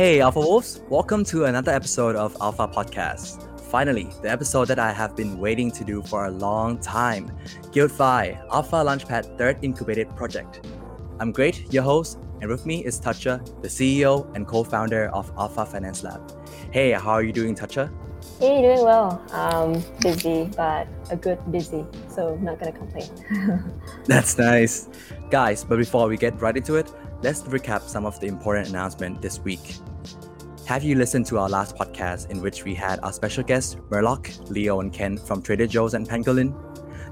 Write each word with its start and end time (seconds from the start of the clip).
Hey, 0.00 0.22
Alpha 0.22 0.40
Wolves, 0.40 0.80
welcome 0.88 1.24
to 1.24 1.44
another 1.44 1.72
episode 1.72 2.16
of 2.16 2.34
Alpha 2.40 2.66
Podcast. 2.66 3.60
Finally, 3.60 4.08
the 4.22 4.30
episode 4.30 4.66
that 4.68 4.78
I 4.78 4.92
have 4.92 5.14
been 5.14 5.38
waiting 5.38 5.70
to 5.72 5.84
do 5.84 6.00
for 6.00 6.24
a 6.24 6.30
long 6.30 6.78
time 6.78 7.30
GuildFi, 7.64 8.42
Alpha 8.50 8.76
Launchpad 8.76 9.36
third 9.36 9.58
incubated 9.60 10.08
project. 10.16 10.66
I'm 11.18 11.32
Great, 11.32 11.70
your 11.70 11.82
host, 11.82 12.18
and 12.40 12.48
with 12.48 12.64
me 12.64 12.82
is 12.82 12.98
Tascha, 12.98 13.44
the 13.60 13.68
CEO 13.68 14.34
and 14.34 14.46
co 14.48 14.64
founder 14.64 15.10
of 15.10 15.30
Alpha 15.36 15.66
Finance 15.66 16.02
Lab. 16.02 16.32
Hey, 16.70 16.92
how 16.92 17.10
are 17.10 17.22
you 17.22 17.34
doing, 17.34 17.54
Tascha? 17.54 17.92
Hey, 18.38 18.62
doing 18.62 18.82
well. 18.82 19.22
Um, 19.32 19.84
busy, 20.00 20.48
but 20.56 20.88
a 21.10 21.16
good 21.16 21.38
busy, 21.52 21.84
so 22.08 22.36
not 22.36 22.58
gonna 22.58 22.72
complain. 22.72 23.10
That's 24.06 24.38
nice. 24.38 24.88
Guys, 25.28 25.62
but 25.62 25.76
before 25.76 26.08
we 26.08 26.16
get 26.16 26.40
right 26.40 26.56
into 26.56 26.76
it, 26.76 26.90
let's 27.22 27.42
recap 27.42 27.82
some 27.82 28.06
of 28.06 28.18
the 28.18 28.28
important 28.28 28.68
announcements 28.70 29.20
this 29.20 29.38
week. 29.40 29.76
Have 30.70 30.84
you 30.84 30.94
listened 30.94 31.26
to 31.26 31.38
our 31.38 31.48
last 31.48 31.74
podcast 31.74 32.30
in 32.30 32.40
which 32.40 32.62
we 32.62 32.76
had 32.76 33.00
our 33.00 33.12
special 33.12 33.42
guests, 33.42 33.74
Murloc, 33.90 34.48
Leo, 34.50 34.78
and 34.78 34.92
Ken 34.92 35.18
from 35.18 35.42
Trader 35.42 35.66
Joe's 35.66 35.94
and 35.94 36.08
Pangolin? 36.08 36.54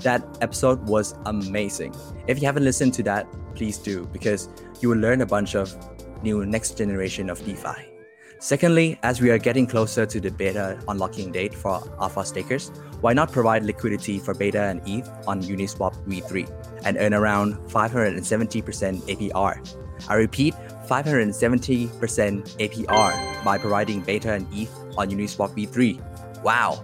That 0.05 0.25
episode 0.41 0.87
was 0.87 1.17
amazing. 1.27 1.93
If 2.29 2.41
you 2.41 2.47
haven't 2.47 2.62
listened 2.62 2.95
to 2.95 3.03
that, 3.03 3.27
please 3.57 3.79
do 3.79 4.07
because 4.12 4.48
you 4.81 4.91
will 4.91 4.98
learn 4.98 5.23
a 5.23 5.27
bunch 5.27 5.57
of 5.57 5.77
new 6.23 6.47
next 6.47 6.79
generation 6.79 7.29
of 7.29 7.45
DeFi. 7.45 7.91
Secondly, 8.39 8.97
as 9.03 9.21
we 9.21 9.29
are 9.31 9.39
getting 9.39 9.67
closer 9.67 10.06
to 10.06 10.20
the 10.20 10.31
beta 10.31 10.81
unlocking 10.87 11.33
date 11.33 11.53
for 11.53 11.83
alpha 12.01 12.25
stakers, 12.25 12.69
why 13.01 13.12
not 13.12 13.33
provide 13.33 13.65
liquidity 13.65 14.20
for 14.20 14.34
beta 14.34 14.62
and 14.62 14.81
ETH 14.87 15.11
on 15.27 15.43
Uniswap 15.43 15.97
V3 16.06 16.48
and 16.84 16.97
earn 16.97 17.12
around 17.12 17.56
570% 17.67 19.03
APR? 19.03 19.78
I 20.09 20.15
repeat, 20.15 20.55
570% 20.89 21.91
APR 22.56 23.44
by 23.44 23.58
providing 23.58 24.00
beta 24.00 24.33
and 24.33 24.47
ETH 24.53 24.72
on 24.97 25.11
Uniswap 25.11 25.55
V3. 25.55 26.42
Wow! 26.42 26.83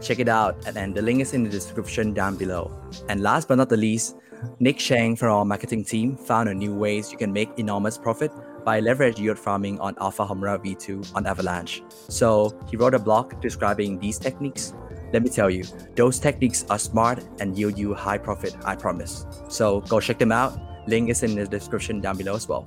Check 0.00 0.20
it 0.20 0.28
out, 0.28 0.64
and 0.66 0.76
then 0.76 0.92
the 0.94 1.02
link 1.02 1.20
is 1.20 1.34
in 1.34 1.42
the 1.42 1.50
description 1.50 2.14
down 2.14 2.36
below. 2.36 2.70
And 3.08 3.22
last 3.22 3.48
but 3.48 3.56
not 3.56 3.68
the 3.68 3.76
least, 3.76 4.16
Nick 4.60 4.78
Shang 4.78 5.16
from 5.16 5.32
our 5.32 5.44
marketing 5.44 5.84
team 5.84 6.16
found 6.16 6.48
a 6.48 6.54
new 6.54 6.74
ways 6.74 7.10
you 7.10 7.18
can 7.18 7.32
make 7.32 7.50
enormous 7.58 7.98
profit 7.98 8.30
by 8.64 8.80
leverage 8.80 9.18
yield 9.18 9.38
farming 9.38 9.80
on 9.80 9.96
Alpha 10.00 10.26
Homura 10.26 10.58
V2 10.58 11.14
on 11.14 11.26
Avalanche. 11.26 11.82
So 12.08 12.58
he 12.68 12.76
wrote 12.76 12.94
a 12.94 12.98
blog 12.98 13.40
describing 13.40 13.98
these 13.98 14.18
techniques. 14.18 14.74
Let 15.12 15.22
me 15.22 15.30
tell 15.30 15.48
you, 15.48 15.64
those 15.94 16.18
techniques 16.18 16.66
are 16.68 16.78
smart 16.78 17.24
and 17.40 17.56
yield 17.56 17.78
you 17.78 17.94
high 17.94 18.18
profit, 18.18 18.56
I 18.64 18.74
promise. 18.74 19.24
So 19.48 19.80
go 19.82 20.00
check 20.00 20.18
them 20.18 20.32
out. 20.32 20.58
Link 20.86 21.10
is 21.10 21.22
in 21.22 21.34
the 21.34 21.46
description 21.46 22.00
down 22.00 22.16
below 22.16 22.36
as 22.36 22.48
well. 22.48 22.66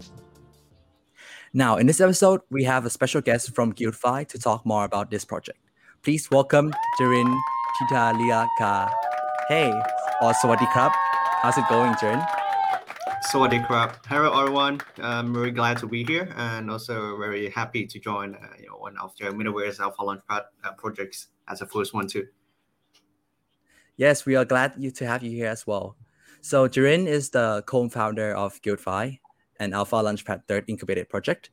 Now, 1.53 1.77
in 1.77 1.87
this 1.87 2.01
episode, 2.01 2.41
we 2.49 2.63
have 2.65 2.85
a 2.85 2.89
special 2.89 3.21
guest 3.21 3.55
from 3.55 3.73
GuildFi 3.73 4.27
to 4.27 4.37
talk 4.37 4.65
more 4.65 4.85
about 4.85 5.09
this 5.09 5.25
project. 5.25 5.57
Please 6.03 6.29
welcome 6.29 6.73
Jirin 6.99 7.39
Chitaliaka. 7.79 8.91
Hey, 9.47 9.71
or 10.21 10.33
Sawadee 10.33 10.67
Krab. 10.67 10.91
How's 11.41 11.57
it 11.57 11.65
going, 11.69 11.93
Jirin? 11.93 12.23
Sawadee 13.31 13.65
Krab. 13.65 13.95
Hello, 14.05 14.39
everyone. 14.41 14.81
I'm 14.97 15.33
very 15.33 15.51
glad 15.51 15.77
to 15.79 15.87
be 15.87 16.03
here 16.03 16.33
and 16.35 16.69
also 16.69 17.17
very 17.17 17.49
happy 17.49 17.87
to 17.87 17.99
join 17.99 18.35
uh, 18.35 18.47
you 18.59 18.67
know, 18.67 18.77
one 18.77 18.97
of 18.97 19.15
the 19.17 19.25
Metaverse 19.25 19.79
Alpha 19.79 20.01
Launchpad 20.03 20.43
uh, 20.63 20.71
projects 20.77 21.27
as 21.47 21.59
the 21.59 21.65
first 21.65 21.93
one 21.93 22.07
too. 22.07 22.27
Yes, 23.97 24.25
we 24.25 24.35
are 24.35 24.45
glad 24.45 24.73
you 24.77 24.91
to 24.91 25.07
have 25.07 25.23
you 25.23 25.31
here 25.31 25.49
as 25.49 25.65
well. 25.65 25.95
So 26.41 26.67
Jirin 26.67 27.05
is 27.07 27.29
the 27.31 27.63
co-founder 27.65 28.33
of 28.33 28.61
GuildFi 28.61 29.19
an 29.59 29.73
Alpha 29.73 29.95
Launchpad 29.95 30.47
third 30.47 30.63
incubated 30.67 31.09
project. 31.09 31.51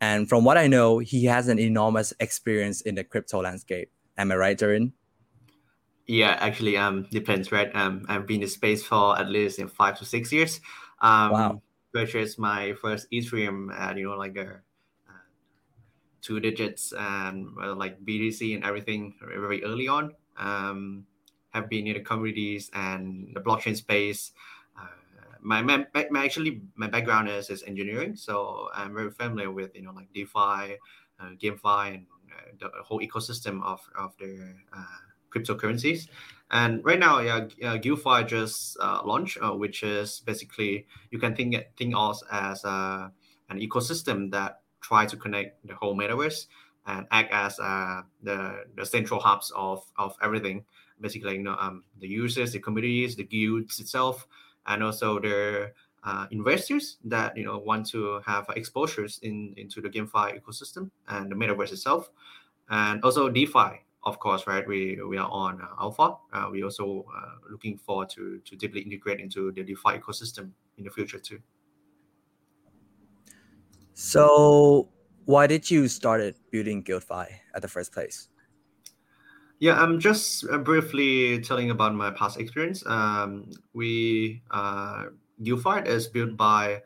And 0.00 0.28
from 0.28 0.44
what 0.44 0.58
I 0.58 0.66
know, 0.66 0.98
he 0.98 1.24
has 1.26 1.48
an 1.48 1.58
enormous 1.58 2.12
experience 2.20 2.80
in 2.80 2.96
the 2.96 3.04
crypto 3.04 3.40
landscape. 3.40 3.90
Am 4.18 4.32
I 4.32 4.36
right, 4.36 4.58
Jirin? 4.58 4.92
Yeah, 6.06 6.36
actually, 6.40 6.76
um, 6.76 7.06
depends, 7.10 7.50
right? 7.50 7.74
Um, 7.74 8.04
I've 8.08 8.26
been 8.26 8.42
in 8.42 8.48
space 8.48 8.84
for 8.84 9.18
at 9.18 9.28
least 9.28 9.58
in 9.58 9.68
five 9.68 9.98
to 9.98 10.04
six 10.04 10.32
years. 10.32 10.60
Um, 11.00 11.30
wow. 11.30 11.62
Purchased 11.92 12.38
my 12.38 12.74
first 12.82 13.06
Ethereum 13.12 13.72
at 13.72 13.96
you 13.96 14.08
know 14.08 14.16
like 14.16 14.36
a 14.36 14.60
uh, 15.08 15.24
two 16.20 16.40
digits 16.40 16.92
and 16.92 17.48
uh, 17.62 17.74
like 17.74 18.04
BTC 18.04 18.56
and 18.56 18.64
everything 18.64 19.14
very 19.22 19.62
early 19.62 19.86
on. 19.86 20.12
Um, 20.36 21.06
have 21.54 21.70
been 21.70 21.86
in 21.86 21.94
the 21.94 22.00
communities 22.00 22.70
and 22.74 23.30
the 23.32 23.40
blockchain 23.40 23.76
space. 23.76 24.32
Uh, 24.76 24.86
my, 25.40 25.62
my, 25.62 25.86
my, 26.10 26.24
actually 26.24 26.60
my 26.74 26.88
background 26.88 27.28
is, 27.28 27.48
is 27.48 27.62
engineering, 27.62 28.16
so 28.16 28.68
I'm 28.74 28.92
very 28.92 29.10
familiar 29.10 29.50
with 29.50 29.74
you 29.74 29.82
know 29.82 29.92
like 29.92 30.12
DeFi, 30.12 30.76
uh, 31.20 31.30
GameFi, 31.40 31.94
and 31.94 32.06
uh, 32.30 32.68
the 32.76 32.82
whole 32.82 33.00
ecosystem 33.00 33.62
of 33.62 33.80
of 33.96 34.14
the 34.18 34.54
uh, 34.76 34.84
cryptocurrencies. 35.30 36.08
And 36.50 36.84
right 36.84 36.98
now, 36.98 37.20
yeah, 37.20 37.36
uh, 37.62 37.78
GuildFi 37.78 38.28
just 38.28 38.76
uh, 38.80 39.00
launched, 39.04 39.38
uh, 39.40 39.52
which 39.52 39.82
is 39.82 40.20
basically 40.26 40.86
you 41.10 41.18
can 41.18 41.34
think 41.34 41.56
think 41.76 41.94
of 41.96 42.18
as 42.30 42.64
uh, 42.64 43.08
an 43.48 43.60
ecosystem 43.60 44.30
that 44.32 44.60
try 44.80 45.06
to 45.06 45.16
connect 45.16 45.66
the 45.66 45.74
whole 45.74 45.96
metaverse 45.96 46.46
and 46.86 47.06
act 47.10 47.32
as 47.32 47.56
the 47.56 48.64
the 48.76 48.84
central 48.84 49.20
hubs 49.20 49.52
of 49.56 49.82
of 49.96 50.16
everything 50.22 50.64
basically 51.00 51.36
you 51.36 51.42
know 51.42 51.56
um, 51.58 51.84
the 52.00 52.08
users, 52.08 52.52
the 52.52 52.58
communities, 52.58 53.16
the 53.16 53.24
guilds 53.24 53.80
itself, 53.80 54.26
and 54.66 54.82
also 54.82 55.18
the 55.18 55.72
uh, 56.04 56.26
investors 56.30 56.98
that 57.04 57.36
you 57.36 57.44
know 57.44 57.58
want 57.58 57.86
to 57.86 58.20
have 58.26 58.46
exposures 58.56 59.18
in 59.22 59.54
into 59.56 59.80
the 59.80 59.88
GameFi 59.88 60.40
ecosystem 60.40 60.90
and 61.08 61.30
the 61.30 61.34
metaverse 61.34 61.72
itself, 61.72 62.10
and 62.70 63.02
also 63.02 63.28
DeFi. 63.28 63.80
Of 64.06 64.18
course, 64.18 64.46
right? 64.46 64.68
We 64.68 65.00
we 65.08 65.16
are 65.16 65.30
on 65.30 65.62
uh, 65.62 65.80
Alpha. 65.80 66.16
Uh, 66.30 66.48
we 66.52 66.62
also 66.62 67.06
uh, 67.16 67.36
looking 67.50 67.78
forward 67.78 68.10
to 68.10 68.38
to 68.44 68.56
deeply 68.56 68.82
integrate 68.82 69.18
into 69.18 69.50
the 69.52 69.62
DeFi 69.62 69.98
ecosystem 69.98 70.50
in 70.76 70.84
the 70.84 70.90
future 70.90 71.18
too. 71.18 71.40
So, 73.94 74.90
why 75.24 75.46
did 75.46 75.70
you 75.70 75.88
started 75.88 76.34
building 76.50 76.82
GuildFi 76.82 77.28
at 77.54 77.62
the 77.62 77.68
first 77.68 77.92
place? 77.92 78.28
Yeah, 79.58 79.80
I'm 79.80 80.00
just 80.00 80.44
uh, 80.50 80.58
briefly 80.58 81.40
telling 81.40 81.70
about 81.70 81.94
my 81.94 82.10
past 82.10 82.38
experience. 82.38 82.84
Um, 82.86 83.50
we 83.72 84.42
uh, 84.50 85.06
is 85.86 86.06
built 86.08 86.36
by 86.36 86.82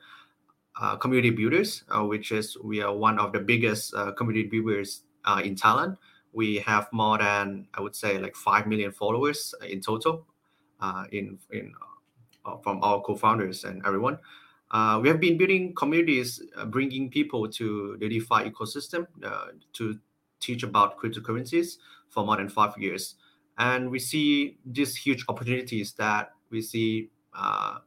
uh, 0.80 0.96
community 0.96 1.30
builders, 1.30 1.84
uh, 1.90 2.04
which 2.04 2.30
is 2.30 2.56
we 2.62 2.82
are 2.82 2.94
one 2.94 3.18
of 3.18 3.32
the 3.32 3.40
biggest 3.40 3.94
uh, 3.94 4.12
community 4.12 4.48
builders 4.48 5.02
uh, 5.24 5.40
in 5.44 5.56
Thailand. 5.56 5.96
We 6.32 6.58
have 6.58 6.88
more 6.92 7.18
than 7.18 7.66
I 7.74 7.80
would 7.80 7.96
say 7.96 8.18
like 8.18 8.36
five 8.36 8.66
million 8.66 8.92
followers 8.92 9.54
in 9.68 9.80
total, 9.80 10.26
uh, 10.80 11.04
in 11.10 11.38
in 11.50 11.72
from 12.62 12.82
our 12.82 13.00
co-founders 13.02 13.64
and 13.64 13.82
everyone. 13.84 14.18
we 15.02 15.08
have 15.08 15.20
been 15.20 15.36
building 15.36 15.74
communities, 15.74 16.42
bringing 16.68 17.10
people 17.10 17.48
to 17.48 17.96
the 18.00 18.08
DeFi 18.08 18.50
ecosystem 18.50 19.06
to 19.72 19.98
teach 20.40 20.62
about 20.62 20.98
cryptocurrencies 20.98 21.78
for 22.10 22.24
more 22.24 22.36
than 22.36 22.48
five 22.48 22.76
years. 22.78 23.16
And 23.58 23.90
we 23.90 23.98
see 23.98 24.58
these 24.64 24.96
huge 24.96 25.24
opportunities 25.28 25.92
that 25.94 26.32
we 26.50 26.62
see 26.62 27.10
uh, 27.34 27.78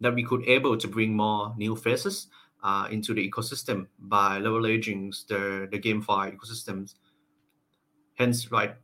that 0.00 0.14
we 0.14 0.22
could 0.22 0.44
able 0.46 0.76
to 0.76 0.88
bring 0.88 1.16
more 1.16 1.54
new 1.56 1.76
faces 1.76 2.28
uh, 2.62 2.88
into 2.90 3.14
the 3.14 3.30
ecosystem 3.30 3.86
by 3.98 4.38
leveraging 4.38 5.26
the, 5.28 5.68
the 5.70 5.78
GameFi 5.78 6.36
ecosystems. 6.36 6.94
Hence, 8.14 8.50
right, 8.52 8.76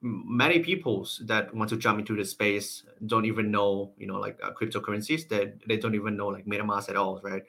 many 0.00 0.60
people 0.60 1.06
that 1.22 1.54
want 1.54 1.70
to 1.70 1.76
jump 1.76 1.98
into 1.98 2.16
the 2.16 2.24
space 2.24 2.84
don't 3.06 3.26
even 3.26 3.50
know, 3.50 3.92
you 3.98 4.06
know, 4.06 4.18
like 4.18 4.38
uh, 4.42 4.50
cryptocurrencies. 4.52 5.28
They, 5.28 5.52
they 5.66 5.76
don't 5.76 5.94
even 5.94 6.16
know 6.16 6.28
like 6.28 6.46
MetaMask 6.46 6.88
at 6.88 6.96
all, 6.96 7.20
right? 7.22 7.42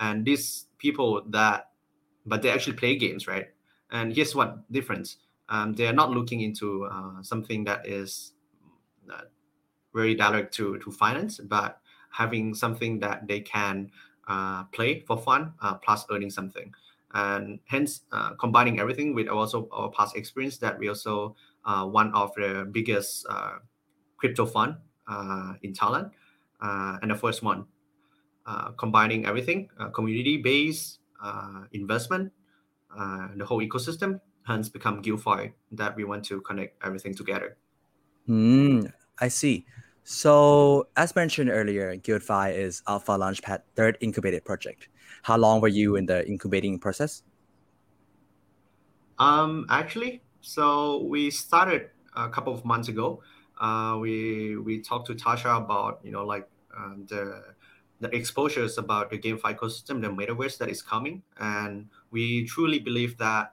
And 0.00 0.24
these 0.24 0.66
people 0.78 1.22
that, 1.30 1.70
but 2.26 2.42
they 2.42 2.50
actually 2.50 2.76
play 2.76 2.96
games, 2.96 3.26
right? 3.26 3.48
And 3.90 4.14
here's 4.14 4.34
what 4.34 4.70
difference 4.70 5.16
um, 5.48 5.74
they 5.74 5.86
are 5.86 5.92
not 5.92 6.10
looking 6.10 6.40
into 6.40 6.84
uh, 6.84 7.22
something 7.22 7.64
that 7.64 7.86
is 7.86 8.32
uh, 9.10 9.22
very 9.94 10.14
direct 10.14 10.52
to, 10.54 10.78
to 10.80 10.90
finance, 10.90 11.38
but 11.38 11.80
having 12.10 12.54
something 12.54 12.98
that 13.00 13.26
they 13.26 13.40
can 13.40 13.90
uh, 14.28 14.64
play 14.64 15.00
for 15.00 15.16
fun 15.16 15.54
uh, 15.62 15.74
plus 15.74 16.04
earning 16.10 16.30
something. 16.30 16.72
And 17.14 17.60
hence, 17.64 18.02
uh, 18.12 18.34
combining 18.34 18.78
everything 18.78 19.14
with 19.14 19.28
also 19.28 19.68
our 19.72 19.90
past 19.90 20.14
experience, 20.16 20.58
that 20.58 20.78
we 20.78 20.88
also 20.88 21.34
uh, 21.64 21.86
one 21.86 22.12
of 22.12 22.34
the 22.34 22.68
biggest 22.70 23.26
crypto 24.18 24.44
fund 24.44 24.76
in 25.62 25.72
Thailand, 25.72 26.10
and 26.60 27.10
the 27.10 27.14
first 27.14 27.42
one, 27.42 27.64
combining 28.76 29.24
everything, 29.24 29.70
community 29.94 30.36
based 30.36 30.98
investment, 31.72 32.30
the 33.36 33.44
whole 33.46 33.62
ecosystem 33.62 34.20
hence 34.48 34.68
become 34.68 35.02
GuildFi 35.02 35.52
that 35.72 35.94
we 35.94 36.04
want 36.04 36.24
to 36.24 36.40
connect 36.40 36.84
everything 36.84 37.14
together. 37.14 37.56
Mm, 38.28 38.92
I 39.20 39.28
see. 39.28 39.66
So, 40.04 40.88
as 40.96 41.14
mentioned 41.14 41.50
earlier, 41.50 41.94
GuildFi 41.96 42.56
is 42.56 42.82
Alpha 42.88 43.12
Launchpad 43.12 43.60
third 43.76 43.98
incubated 44.00 44.44
project. 44.44 44.88
How 45.22 45.36
long 45.36 45.60
were 45.60 45.68
you 45.68 45.96
in 45.96 46.06
the 46.06 46.26
incubating 46.26 46.78
process? 46.78 47.22
Um, 49.18 49.66
actually, 49.68 50.22
so 50.40 51.02
we 51.04 51.30
started 51.30 51.90
a 52.16 52.28
couple 52.30 52.54
of 52.54 52.64
months 52.64 52.88
ago. 52.88 53.22
Uh, 53.60 53.98
we 54.00 54.56
we 54.56 54.80
talked 54.80 55.08
to 55.08 55.14
Tascha 55.14 55.58
about 55.58 56.00
you 56.02 56.12
know 56.12 56.24
like 56.24 56.48
um, 56.74 57.04
the 57.08 57.54
the 58.00 58.08
exposures 58.14 58.78
about 58.78 59.10
the 59.10 59.18
GameFi 59.18 59.58
ecosystem, 59.58 60.00
the 60.00 60.08
metaverse 60.08 60.56
that 60.58 60.70
is 60.70 60.80
coming, 60.80 61.22
and 61.38 61.88
we 62.10 62.46
truly 62.46 62.78
believe 62.78 63.18
that 63.18 63.52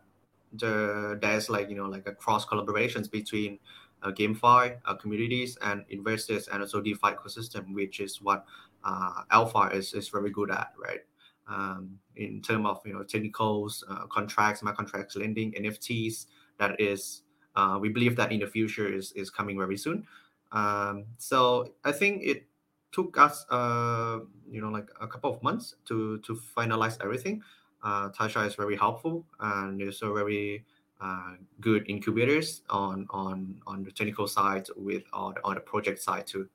the 0.60 1.18
there's 1.22 1.50
like 1.50 1.70
you 1.70 1.76
know 1.76 1.88
like 1.88 2.08
a 2.08 2.14
cross 2.14 2.46
collaborations 2.46 3.10
between 3.10 3.60
uh, 4.04 4.12
GameFi 4.12 4.78
uh, 4.86 4.94
communities 4.96 5.58
and 5.62 5.84
investors 5.90 6.48
and 6.48 6.62
also 6.62 6.82
DeFi 6.82 7.12
ecosystem, 7.12 7.74
which 7.74 8.00
is 8.00 8.22
what 8.22 8.46
uh, 8.84 9.24
Alpha 9.32 9.70
is, 9.74 9.94
is 9.94 10.10
very 10.10 10.30
good 10.30 10.52
at, 10.52 10.74
right? 10.78 11.02
Um, 11.48 12.00
in 12.16 12.42
terms 12.42 12.66
of 12.68 12.82
you 12.86 12.94
know 12.94 13.04
technicals, 13.04 13.84
uh, 13.90 14.06
contracts, 14.08 14.62
smart 14.62 14.78
contracts, 14.78 15.16
lending, 15.16 15.52
NFTs. 15.54 16.28
That 16.58 16.80
is, 16.80 17.24
uh, 17.56 17.78
we 17.82 17.90
believe 17.90 18.16
that 18.16 18.32
in 18.32 18.40
the 18.40 18.48
future 18.48 18.88
is 18.92 19.12
is 19.14 19.30
coming 19.30 19.58
very 19.58 19.78
soon. 19.78 20.08
Um, 20.52 21.06
so 21.18 21.74
I 21.84 21.92
think 21.92 22.24
it 22.24 22.46
took 22.92 23.18
us, 23.18 23.46
uh, 23.50 24.20
you 24.50 24.62
know, 24.62 24.70
like 24.70 24.90
a 25.02 25.08
couple 25.08 25.34
of 25.34 25.44
months 25.44 25.76
to 25.86 26.20
to 26.20 26.40
finalize 26.58 26.98
everything. 27.04 27.44
Uh, 27.86 28.10
Tascha 28.10 28.46
is 28.48 28.56
very 28.56 28.76
helpful 28.76 29.24
and 29.40 29.80
also 29.82 30.14
very 30.16 30.66
uh, 31.00 31.34
good 31.62 31.86
incubators 31.88 32.64
on 32.70 33.06
on 33.12 33.62
on 33.68 33.84
the 33.84 33.92
technical 33.92 34.28
side 34.28 34.66
with 34.76 35.04
on, 35.14 35.36
on 35.44 35.54
the 35.54 35.62
project 35.62 36.02
side 36.02 36.26
too. 36.26 36.50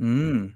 Mm, 0.00 0.54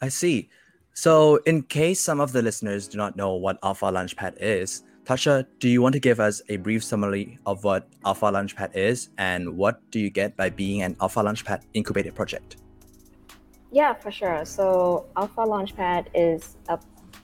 I 0.00 0.08
see. 0.08 0.50
So, 0.94 1.36
in 1.46 1.62
case 1.62 2.00
some 2.00 2.20
of 2.20 2.32
the 2.32 2.42
listeners 2.42 2.88
do 2.88 2.98
not 2.98 3.16
know 3.16 3.34
what 3.34 3.58
Alpha 3.62 3.86
Launchpad 3.86 4.34
is, 4.40 4.82
Tascha, 5.04 5.46
do 5.58 5.68
you 5.68 5.80
want 5.80 5.94
to 5.94 6.00
give 6.00 6.20
us 6.20 6.42
a 6.48 6.56
brief 6.58 6.84
summary 6.84 7.38
of 7.46 7.64
what 7.64 7.88
Alpha 8.04 8.26
Launchpad 8.26 8.76
is 8.76 9.08
and 9.16 9.56
what 9.56 9.80
do 9.90 9.98
you 9.98 10.10
get 10.10 10.36
by 10.36 10.50
being 10.50 10.82
an 10.82 10.96
Alpha 11.00 11.20
Launchpad 11.20 11.62
incubated 11.72 12.14
project? 12.14 12.56
Yeah, 13.70 13.94
for 13.94 14.10
sure. 14.10 14.44
So 14.44 15.06
Alpha 15.16 15.40
Launchpad 15.40 16.08
is 16.14 16.56
a, 16.68 16.78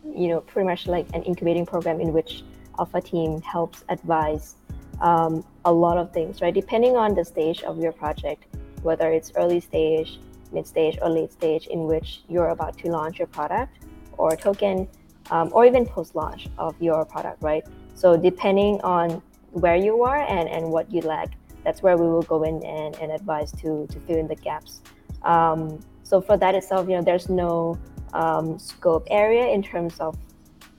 you 0.05 0.29
know, 0.29 0.41
pretty 0.41 0.67
much 0.67 0.87
like 0.87 1.07
an 1.15 1.23
incubating 1.23 1.67
program 1.67 2.01
in 2.01 2.13
which 2.13 2.45
Alpha 2.79 3.01
team 3.01 3.41
helps 3.43 3.85
advise 3.89 4.57
um, 5.01 5.45
a 5.65 5.73
lot 5.73 5.99
of 5.99 6.13
things, 6.13 6.41
right? 6.41 6.55
Depending 6.55 6.97
on 6.97 7.15
the 7.15 7.25
stage 7.25 7.63
of 7.63 7.79
your 7.79 7.93
project, 7.93 8.45
whether 8.83 9.11
it's 9.13 9.33
early 9.37 9.61
stage, 9.61 10.19
mid 10.53 10.67
stage, 10.67 10.99
or 11.03 11.09
late 11.09 11.33
stage 11.33 11.67
in 11.67 11.87
which 11.87 12.23
you're 12.29 12.49
about 12.49 12.79
to 12.79 12.89
launch 12.89 13.19
your 13.19 13.29
product 13.29 13.85
or 14.17 14.37
token, 14.37 14.89
um, 15.31 15.51
or 15.53 15.67
even 15.67 15.87
post 15.87 16.15
launch 16.15 16.49
of 16.59 16.81
your 16.81 17.05
product, 17.05 17.43
right? 17.43 17.65
So, 17.95 18.17
depending 18.17 18.81
on 18.83 19.23
where 19.53 19.77
you 19.77 20.03
are 20.03 20.21
and, 20.21 20.49
and 20.49 20.71
what 20.71 20.91
you 20.93 21.01
lack, 21.03 21.33
that's 21.65 21.83
where 21.83 21.97
we 21.97 22.07
will 22.07 22.23
go 22.23 22.43
in 22.45 22.65
and, 22.65 22.97
and 22.97 23.13
advise 23.13 23.53
to, 23.53 23.87
to 23.89 24.01
fill 24.01 24.17
in 24.17 24.29
the 24.29 24.37
gaps. 24.37 24.83
Um, 25.23 25.81
so, 26.03 26.21
for 26.21 26.37
that 26.37 26.55
itself, 26.55 26.89
you 26.89 26.97
know, 26.97 27.03
there's 27.03 27.29
no 27.29 27.79
um, 28.15 28.59
scope 28.59 29.07
area 29.11 29.47
in 29.47 29.63
terms 29.63 29.99
of 30.01 30.17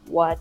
what 0.07 0.39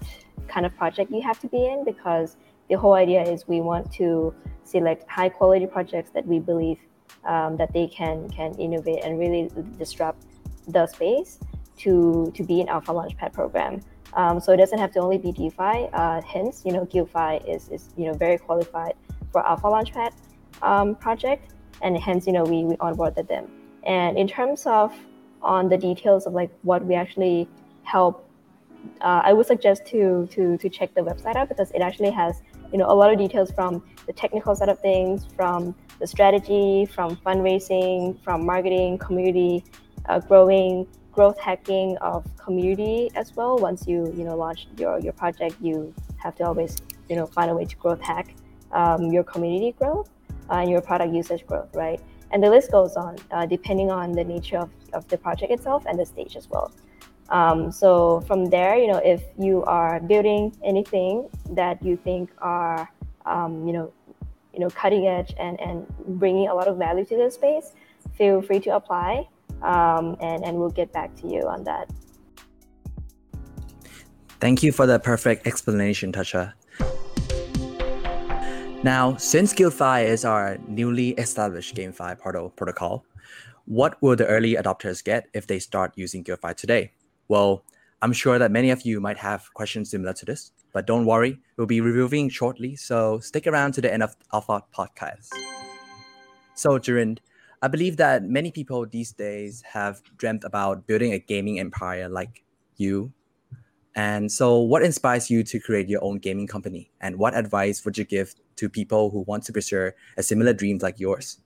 kind 0.48 0.64
of 0.64 0.74
project 0.76 1.10
you 1.10 1.20
have 1.22 1.38
to 1.40 1.48
be 1.48 1.66
in 1.66 1.84
because 1.84 2.36
the 2.68 2.74
whole 2.74 2.94
idea 2.94 3.22
is 3.22 3.46
we 3.48 3.60
want 3.60 3.90
to 3.92 4.34
select 4.64 5.08
high 5.08 5.28
quality 5.28 5.66
projects 5.66 6.10
that 6.10 6.26
we 6.26 6.38
believe 6.38 6.78
um, 7.24 7.56
that 7.56 7.72
they 7.72 7.86
can 7.86 8.28
can 8.30 8.54
innovate 8.54 9.02
and 9.04 9.18
really 9.18 9.50
disrupt 9.78 10.24
the 10.68 10.86
space 10.86 11.38
to 11.78 12.30
to 12.34 12.42
be 12.42 12.60
an 12.60 12.68
alpha 12.68 12.92
launchpad 12.92 13.32
program. 13.32 13.80
Um, 14.14 14.40
so 14.40 14.52
it 14.52 14.56
doesn't 14.56 14.78
have 14.78 14.92
to 14.92 15.00
only 15.00 15.18
be 15.18 15.32
DeFi. 15.32 15.88
Uh, 15.92 16.22
hence, 16.22 16.62
you 16.64 16.72
know, 16.72 16.86
GuildFi 16.86 17.46
is 17.48 17.68
is 17.68 17.90
you 17.96 18.06
know 18.06 18.14
very 18.14 18.38
qualified 18.38 18.94
for 19.32 19.46
alpha 19.46 19.66
launchpad 19.66 20.12
um, 20.62 20.94
project, 20.94 21.54
and 21.82 21.96
hence 21.96 22.26
you 22.26 22.32
know 22.32 22.44
we 22.44 22.64
we 22.64 22.76
onboarded 22.76 23.28
them. 23.28 23.50
And 23.84 24.18
in 24.18 24.26
terms 24.26 24.66
of 24.66 24.94
on 25.42 25.68
the 25.68 25.76
details 25.76 26.26
of 26.26 26.32
like 26.32 26.50
what 26.62 26.84
we 26.84 26.94
actually 26.94 27.48
help, 27.82 28.28
uh, 29.00 29.22
I 29.24 29.32
would 29.32 29.46
suggest 29.46 29.86
to 29.86 30.28
to 30.32 30.56
to 30.58 30.68
check 30.68 30.94
the 30.94 31.00
website 31.00 31.36
out 31.36 31.48
because 31.48 31.70
it 31.72 31.80
actually 31.80 32.10
has 32.10 32.42
you 32.72 32.78
know 32.78 32.86
a 32.86 32.94
lot 32.94 33.12
of 33.12 33.18
details 33.18 33.50
from 33.50 33.82
the 34.06 34.12
technical 34.12 34.54
side 34.54 34.68
of 34.68 34.80
things, 34.80 35.26
from 35.36 35.74
the 36.00 36.06
strategy, 36.06 36.86
from 36.86 37.16
fundraising, 37.16 38.22
from 38.22 38.46
marketing, 38.46 38.98
community 38.98 39.64
uh, 40.08 40.20
growing, 40.20 40.86
growth 41.12 41.38
hacking 41.38 41.96
of 41.98 42.24
community 42.36 43.10
as 43.14 43.34
well. 43.34 43.58
Once 43.58 43.86
you 43.86 44.12
you 44.16 44.24
know 44.24 44.36
launch 44.36 44.68
your 44.76 44.98
your 45.00 45.12
project, 45.12 45.56
you 45.60 45.94
have 46.16 46.34
to 46.36 46.44
always 46.44 46.76
you 47.08 47.16
know 47.16 47.26
find 47.26 47.50
a 47.50 47.54
way 47.54 47.64
to 47.64 47.76
growth 47.76 48.00
hack 48.00 48.34
um, 48.72 49.12
your 49.12 49.24
community 49.24 49.72
growth 49.78 50.10
uh, 50.50 50.54
and 50.54 50.70
your 50.70 50.80
product 50.80 51.12
usage 51.12 51.46
growth, 51.46 51.74
right? 51.74 52.00
And 52.30 52.42
the 52.42 52.50
list 52.50 52.70
goes 52.70 52.94
on, 52.96 53.16
uh, 53.30 53.46
depending 53.46 53.90
on 53.90 54.12
the 54.12 54.24
nature 54.24 54.58
of, 54.58 54.70
of 54.92 55.06
the 55.08 55.18
project 55.18 55.52
itself 55.52 55.84
and 55.86 55.98
the 55.98 56.06
stage 56.06 56.36
as 56.36 56.48
well. 56.48 56.72
Um, 57.30 57.70
so 57.70 58.22
from 58.22 58.46
there, 58.46 58.76
you 58.76 58.86
know, 58.86 59.00
if 59.04 59.22
you 59.38 59.62
are 59.64 60.00
building 60.00 60.56
anything 60.64 61.28
that 61.50 61.82
you 61.82 61.96
think 61.96 62.30
are, 62.38 62.90
um, 63.26 63.66
you 63.66 63.72
know, 63.72 63.92
you 64.54 64.60
know, 64.60 64.70
cutting 64.70 65.06
edge 65.06 65.34
and, 65.38 65.60
and 65.60 65.86
bringing 66.18 66.48
a 66.48 66.54
lot 66.54 66.68
of 66.68 66.78
value 66.78 67.04
to 67.04 67.16
the 67.16 67.30
space, 67.30 67.74
feel 68.14 68.40
free 68.40 68.60
to 68.60 68.74
apply, 68.74 69.28
um, 69.62 70.16
and 70.20 70.44
and 70.44 70.56
we'll 70.58 70.70
get 70.70 70.92
back 70.92 71.14
to 71.16 71.28
you 71.28 71.42
on 71.42 71.64
that. 71.64 71.90
Thank 74.40 74.62
you 74.62 74.72
for 74.72 74.86
the 74.86 74.98
perfect 74.98 75.46
explanation, 75.46 76.12
Tascha. 76.12 76.54
Now, 78.84 79.16
since 79.16 79.52
GuildFi 79.52 80.04
is 80.04 80.24
our 80.24 80.56
newly 80.68 81.10
established 81.10 81.74
GameFi 81.74 82.16
portal 82.18 82.50
protocol, 82.50 83.04
what 83.68 84.00
will 84.00 84.16
the 84.16 84.26
early 84.26 84.54
adopters 84.54 85.04
get 85.04 85.28
if 85.34 85.46
they 85.46 85.58
start 85.58 85.92
using 85.94 86.24
GuildFi 86.24 86.56
today? 86.56 86.90
Well, 87.28 87.64
I'm 88.00 88.14
sure 88.14 88.38
that 88.38 88.50
many 88.50 88.70
of 88.70 88.86
you 88.86 88.98
might 88.98 89.18
have 89.18 89.52
questions 89.52 89.90
similar 89.90 90.14
to 90.14 90.24
this, 90.24 90.52
but 90.72 90.86
don't 90.86 91.04
worry, 91.04 91.38
we'll 91.58 91.66
be 91.66 91.82
reviewing 91.82 92.30
shortly, 92.30 92.76
so 92.76 93.18
stick 93.18 93.46
around 93.46 93.72
to 93.72 93.82
the 93.82 93.92
end 93.92 94.02
of 94.02 94.16
our 94.48 94.64
podcast. 94.74 95.28
So, 96.54 96.78
Jurind, 96.78 97.18
I 97.60 97.68
believe 97.68 97.98
that 97.98 98.24
many 98.24 98.50
people 98.50 98.86
these 98.86 99.12
days 99.12 99.62
have 99.70 100.00
dreamt 100.16 100.44
about 100.44 100.86
building 100.86 101.12
a 101.12 101.18
gaming 101.18 101.60
empire 101.60 102.08
like 102.08 102.44
you. 102.78 103.12
And 103.94 104.32
so, 104.32 104.60
what 104.60 104.82
inspires 104.82 105.28
you 105.28 105.42
to 105.42 105.60
create 105.60 105.90
your 105.90 106.02
own 106.02 106.20
gaming 106.20 106.46
company? 106.46 106.90
And 107.02 107.18
what 107.18 107.36
advice 107.36 107.84
would 107.84 107.98
you 107.98 108.04
give 108.04 108.34
to 108.56 108.70
people 108.70 109.10
who 109.10 109.20
want 109.20 109.42
to 109.44 109.52
pursue 109.52 109.90
a 110.16 110.22
similar 110.22 110.54
dream 110.54 110.78
like 110.80 110.98
yours? 110.98 111.38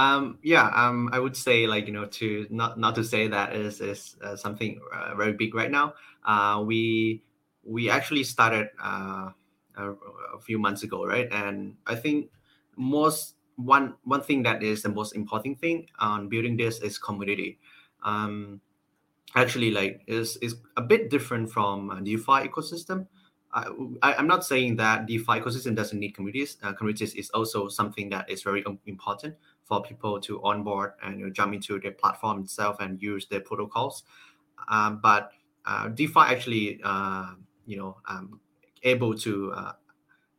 Um, 0.00 0.38
yeah, 0.42 0.70
um, 0.74 1.10
I 1.12 1.18
would 1.18 1.36
say 1.36 1.66
like 1.66 1.86
you 1.86 1.92
know 1.92 2.06
to 2.06 2.46
not 2.48 2.78
not 2.78 2.94
to 2.94 3.04
say 3.04 3.28
that 3.28 3.54
is 3.54 3.80
is 3.80 4.16
uh, 4.24 4.36
something 4.36 4.80
uh, 4.94 5.14
very 5.14 5.32
big 5.32 5.54
right 5.54 5.70
now. 5.70 5.94
Uh, 6.24 6.62
we 6.64 7.22
we 7.64 7.90
actually 7.90 8.24
started 8.24 8.68
uh, 8.82 9.30
a, 9.76 9.90
a, 10.36 10.40
few 10.40 10.58
months 10.58 10.82
ago, 10.82 11.04
right? 11.04 11.28
And 11.30 11.76
I 11.86 11.96
think 11.96 12.30
most 12.76 13.34
one 13.56 13.94
one 14.04 14.22
thing 14.22 14.42
that 14.44 14.62
is 14.62 14.82
the 14.82 14.88
most 14.88 15.14
important 15.14 15.60
thing 15.60 15.88
on 15.98 16.28
building 16.28 16.56
this 16.56 16.80
is 16.80 16.96
community. 16.96 17.58
Um, 18.02 18.62
actually, 19.36 19.70
like 19.70 20.00
is 20.06 20.38
is 20.38 20.56
a 20.78 20.82
bit 20.82 21.10
different 21.10 21.50
from 21.50 21.88
the 21.88 22.16
DeFi 22.16 22.48
ecosystem. 22.48 23.06
I, 23.52 24.14
am 24.14 24.28
not 24.28 24.44
saying 24.44 24.76
that 24.76 25.08
the 25.08 25.18
DeFi 25.18 25.40
ecosystem 25.40 25.74
doesn't 25.74 25.98
need 25.98 26.14
communities. 26.14 26.56
Uh, 26.62 26.72
communities 26.72 27.14
is 27.14 27.30
also 27.30 27.66
something 27.66 28.08
that 28.10 28.30
is 28.30 28.44
very 28.44 28.64
important 28.86 29.34
for 29.70 29.80
people 29.82 30.20
to 30.20 30.42
onboard 30.42 30.94
and 31.02 31.20
you 31.20 31.26
know, 31.26 31.32
jump 31.32 31.54
into 31.54 31.78
the 31.78 31.92
platform 31.92 32.42
itself 32.42 32.76
and 32.80 33.00
use 33.00 33.26
the 33.26 33.38
protocols. 33.40 34.02
Um, 34.68 34.98
but 35.00 35.30
uh, 35.64 35.88
DeFi 35.88 36.20
actually, 36.20 36.80
uh, 36.82 37.34
you 37.66 37.76
know, 37.76 37.96
um, 38.08 38.40
able 38.82 39.14
to 39.18 39.52
uh, 39.52 39.72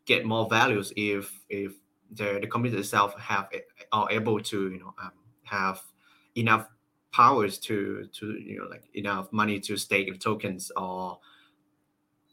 get 0.05 0.25
more 0.25 0.47
values 0.49 0.91
if 0.97 1.39
if 1.49 1.71
the, 2.11 2.39
the 2.41 2.47
community 2.47 2.81
itself 2.81 3.17
have 3.17 3.47
are 3.93 4.11
able 4.11 4.39
to 4.41 4.69
you 4.69 4.79
know 4.79 4.93
um, 5.01 5.11
have 5.43 5.81
enough 6.35 6.67
powers 7.13 7.57
to 7.59 8.07
to 8.11 8.33
you 8.33 8.59
know 8.59 8.65
like 8.65 8.83
enough 8.95 9.31
money 9.31 9.59
to 9.61 9.77
stake 9.77 10.19
tokens 10.19 10.71
or 10.75 11.19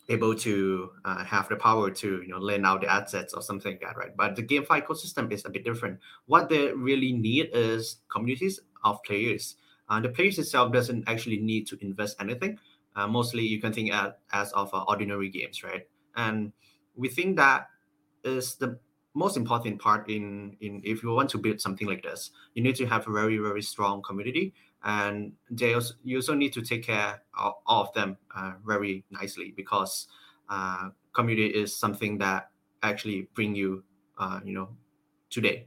able 0.08 0.34
to 0.34 0.90
uh, 1.04 1.22
have 1.24 1.48
the 1.48 1.56
power 1.56 1.90
to 1.90 2.22
you 2.22 2.28
know 2.28 2.38
lend 2.38 2.64
out 2.64 2.80
the 2.80 2.90
assets 2.90 3.34
or 3.34 3.42
something 3.42 3.72
like 3.72 3.80
that, 3.80 3.96
right? 3.96 4.16
But 4.16 4.36
the 4.36 4.42
GameFi 4.42 4.86
ecosystem 4.86 5.30
is 5.32 5.44
a 5.44 5.50
bit 5.50 5.64
different. 5.64 6.00
What 6.26 6.48
they 6.48 6.72
really 6.72 7.12
need 7.12 7.50
is 7.52 7.98
communities 8.10 8.60
of 8.84 9.02
players. 9.02 9.56
Uh, 9.88 10.00
the 10.00 10.08
players 10.08 10.38
itself 10.38 10.72
doesn't 10.72 11.04
actually 11.08 11.38
need 11.38 11.66
to 11.68 11.78
invest 11.80 12.16
anything. 12.20 12.58
Uh, 12.96 13.06
mostly, 13.06 13.44
you 13.46 13.60
can 13.60 13.72
think 13.72 13.92
as, 14.32 14.52
of 14.52 14.72
uh, 14.74 14.84
ordinary 14.88 15.28
games, 15.28 15.62
right? 15.62 15.86
And 16.16 16.52
we 16.96 17.08
think 17.08 17.36
that 17.36 17.68
is 18.24 18.56
the 18.56 18.78
most 19.14 19.36
important 19.36 19.80
part 19.80 20.08
in 20.08 20.56
in 20.60 20.80
if 20.84 21.02
you 21.02 21.10
want 21.10 21.30
to 21.30 21.38
build 21.38 21.60
something 21.60 21.86
like 21.86 22.02
this. 22.02 22.30
You 22.54 22.62
need 22.62 22.76
to 22.76 22.86
have 22.86 23.06
a 23.06 23.12
very 23.12 23.38
very 23.38 23.62
strong 23.62 24.02
community 24.02 24.54
and 24.84 25.32
they 25.50 25.74
also, 25.74 25.94
you 26.04 26.18
also 26.18 26.34
need 26.34 26.52
to 26.52 26.62
take 26.62 26.84
care 26.84 27.22
of, 27.38 27.54
of 27.66 27.92
them 27.94 28.16
uh, 28.34 28.52
very 28.64 29.04
nicely 29.10 29.52
because 29.56 30.08
uh, 30.48 30.90
community 31.12 31.48
is 31.48 31.74
something 31.74 32.18
that 32.18 32.50
actually 32.82 33.28
bring 33.34 33.54
you 33.54 33.82
uh, 34.18 34.40
you 34.44 34.52
know 34.52 34.68
today. 35.30 35.66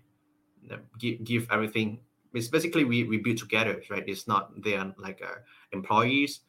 Give, 1.00 1.24
give 1.24 1.48
everything 1.51 2.01
it's 2.34 2.48
basically 2.48 2.84
we, 2.86 3.03
we 3.03 3.18
build 3.18 3.38
together 3.38 3.82
right? 3.89 4.03
It's 4.08 4.27
not 4.27 4.62
they're 4.62 4.94
like 4.98 5.22
uh, 5.22 5.39
employees. 5.72 6.41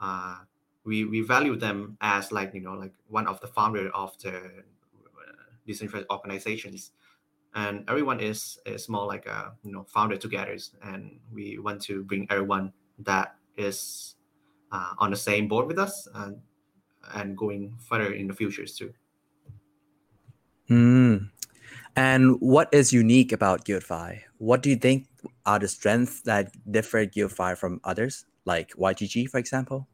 Uh, 0.00 0.38
we 0.84 1.04
we 1.04 1.20
value 1.20 1.56
them 1.56 1.96
as 2.00 2.32
like 2.32 2.54
you 2.54 2.60
know 2.60 2.74
like 2.74 2.92
one 3.08 3.26
of 3.26 3.40
the 3.40 3.46
founder 3.46 3.90
of 3.94 4.18
the 4.18 4.36
uh, 4.36 5.42
decentralized 5.66 6.08
organizations 6.10 6.92
and 7.54 7.84
everyone 7.88 8.20
is 8.20 8.58
is 8.66 8.88
more 8.88 9.06
like 9.06 9.26
a 9.26 9.52
you 9.64 9.72
know 9.72 9.84
founder 9.84 10.16
together 10.16 10.56
and 10.82 11.18
we 11.32 11.58
want 11.58 11.80
to 11.82 12.04
bring 12.04 12.26
everyone 12.30 12.72
that 12.98 13.34
is 13.56 14.14
uh, 14.72 14.94
on 14.98 15.10
the 15.10 15.16
same 15.16 15.48
board 15.48 15.66
with 15.66 15.78
us 15.78 16.08
and 16.14 16.38
and 17.14 17.36
going 17.36 17.74
further 17.88 18.12
in 18.12 18.28
the 18.28 18.34
futures 18.34 18.76
too. 18.76 18.92
Mm. 20.68 21.30
and 21.96 22.36
what 22.40 22.68
is 22.72 22.92
unique 22.92 23.32
about 23.32 23.64
GuildFi 23.64 24.22
what 24.38 24.62
do 24.62 24.70
you 24.70 24.76
think 24.76 25.08
are 25.44 25.58
the 25.58 25.66
strengths 25.66 26.20
that 26.22 26.52
differ 26.70 27.04
GuildFi 27.04 27.58
from 27.58 27.80
others? 27.82 28.24
Like 28.44 28.72
ygg 28.78 29.28
for 29.28 29.38
example? 29.38 29.88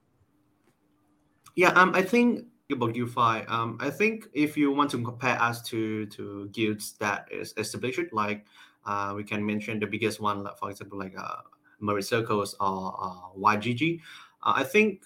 Yeah 1.55 1.71
um, 1.71 1.95
i 1.95 2.03
think 2.03 2.45
about 2.71 2.95
GuildFi 2.95 3.49
um, 3.49 3.79
i 3.81 3.91
think 3.91 4.27
if 4.33 4.57
you 4.57 4.73
want 4.73 4.91
to 4.91 5.03
compare 5.03 5.41
us 5.41 5.63
to 5.63 6.07
to 6.07 6.49
guilds 6.49 6.93
that 6.99 7.29
is 7.31 7.55
established 7.57 8.13
like 8.13 8.45
uh, 8.87 9.13
we 9.17 9.25
can 9.25 9.45
mention 9.45 9.81
the 9.81 9.87
biggest 9.87 10.21
one 10.21 10.43
like, 10.43 10.57
for 10.59 10.71
example 10.71 10.99
like 10.99 11.15
uh, 11.19 11.43
Merit 11.81 12.05
Circles 12.05 12.55
or 12.61 12.97
uh, 13.01 13.39
YGG. 13.39 14.01
Uh, 14.43 14.53
I 14.57 14.65
think 14.65 15.03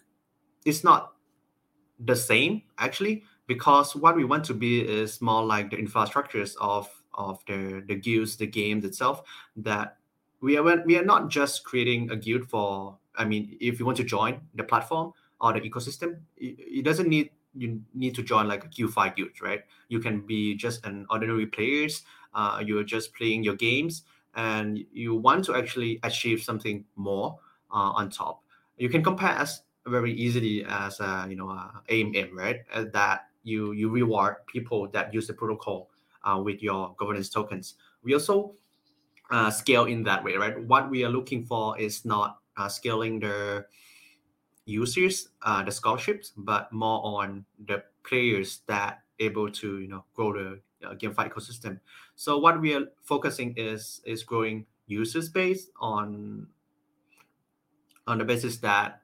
it's 0.65 0.85
not 0.85 1.15
the 1.99 2.17
same 2.17 2.63
actually 2.79 3.25
because 3.47 3.95
what 3.97 4.17
we 4.17 4.25
want 4.25 4.45
to 4.45 4.55
be 4.55 4.81
is 4.81 5.21
more 5.21 5.45
like 5.45 5.71
the 5.71 5.77
infrastructures 5.77 6.55
of 6.61 6.89
of 7.15 7.45
the 7.47 7.83
the 7.87 7.95
guilds, 7.95 8.37
the 8.37 8.47
games 8.47 8.85
itself. 8.85 9.23
That 9.57 9.97
we 10.41 10.57
are 10.57 10.83
we 10.85 10.97
are 10.97 11.05
not 11.05 11.29
just 11.29 11.65
creating 11.65 12.11
a 12.11 12.17
guild 12.17 12.49
for. 12.49 12.97
I 13.17 13.25
mean, 13.25 13.57
if 13.61 13.81
you 13.81 13.85
want 13.85 13.99
to 13.99 14.05
join 14.05 14.41
the 14.55 14.63
platform 14.63 15.13
or 15.41 15.53
the 15.53 15.61
ecosystem, 15.61 16.21
it, 16.37 16.57
it 16.59 16.85
doesn't 16.85 17.09
need 17.09 17.31
you 17.55 17.81
need 17.95 18.15
to 18.15 18.23
join 18.23 18.49
like 18.49 18.65
a 18.65 18.69
Q5 18.69 19.17
guild, 19.17 19.41
right? 19.43 19.63
You 19.89 20.01
can 20.01 20.21
be 20.21 20.55
just 20.55 20.85
an 20.87 21.07
ordinary 21.11 21.47
players. 21.47 22.03
Uh, 22.33 22.63
you're 22.65 22.85
just 22.85 23.13
playing 23.15 23.43
your 23.43 23.57
games 23.57 24.05
and 24.35 24.85
you 24.93 25.15
want 25.15 25.45
to 25.45 25.57
actually 25.57 25.99
achieve 26.03 26.43
something 26.43 26.85
more 26.97 27.39
uh, 27.73 27.91
on 27.95 28.11
top, 28.11 28.43
you 28.77 28.89
can 28.89 29.03
compare 29.03 29.31
as 29.31 29.63
very 29.87 30.13
easily 30.13 30.65
as 30.69 31.01
a, 31.01 31.27
you 31.29 31.37
know 31.37 31.49
a 31.51 31.83
AMM, 31.89 32.33
right? 32.33 32.61
Uh, 32.73 32.85
that 32.93 33.27
you 33.43 33.73
you 33.73 33.89
reward 33.89 34.37
people 34.47 34.89
that 34.89 35.13
use 35.15 35.27
the 35.27 35.33
protocol 35.33 35.91
uh, 36.25 36.41
with 36.43 36.63
your 36.63 36.95
governance 36.99 37.29
tokens. 37.29 37.75
We 38.03 38.15
also 38.15 38.55
uh, 39.31 39.51
scale 39.51 39.85
in 39.85 40.03
that 40.05 40.23
way, 40.25 40.37
right? 40.37 40.61
What 40.67 40.91
we 40.91 41.05
are 41.05 41.09
looking 41.11 41.45
for 41.45 41.79
is 41.79 42.05
not 42.05 42.39
uh, 42.57 42.69
scaling 42.69 43.21
the 43.21 43.65
users, 44.65 45.29
uh, 45.43 45.63
the 45.63 45.73
scholarships, 45.73 46.33
but 46.37 46.73
more 46.73 47.01
on 47.05 47.45
the 47.67 47.83
players 48.05 48.61
that 48.67 49.03
able 49.19 49.51
to 49.51 49.79
you 49.79 49.89
know 49.89 50.05
grow 50.15 50.33
the 50.33 50.61
uh, 50.87 50.95
GameFi 50.95 51.31
ecosystem. 51.31 51.81
So 52.17 52.39
what 52.39 52.61
we 52.61 52.75
are 52.75 52.87
focusing 53.03 53.55
is 53.57 54.01
is 54.05 54.23
growing 54.23 54.67
user 54.87 55.23
space 55.23 55.69
on 55.81 56.47
on 58.07 58.19
the 58.19 58.25
basis 58.25 58.59
that 58.59 59.03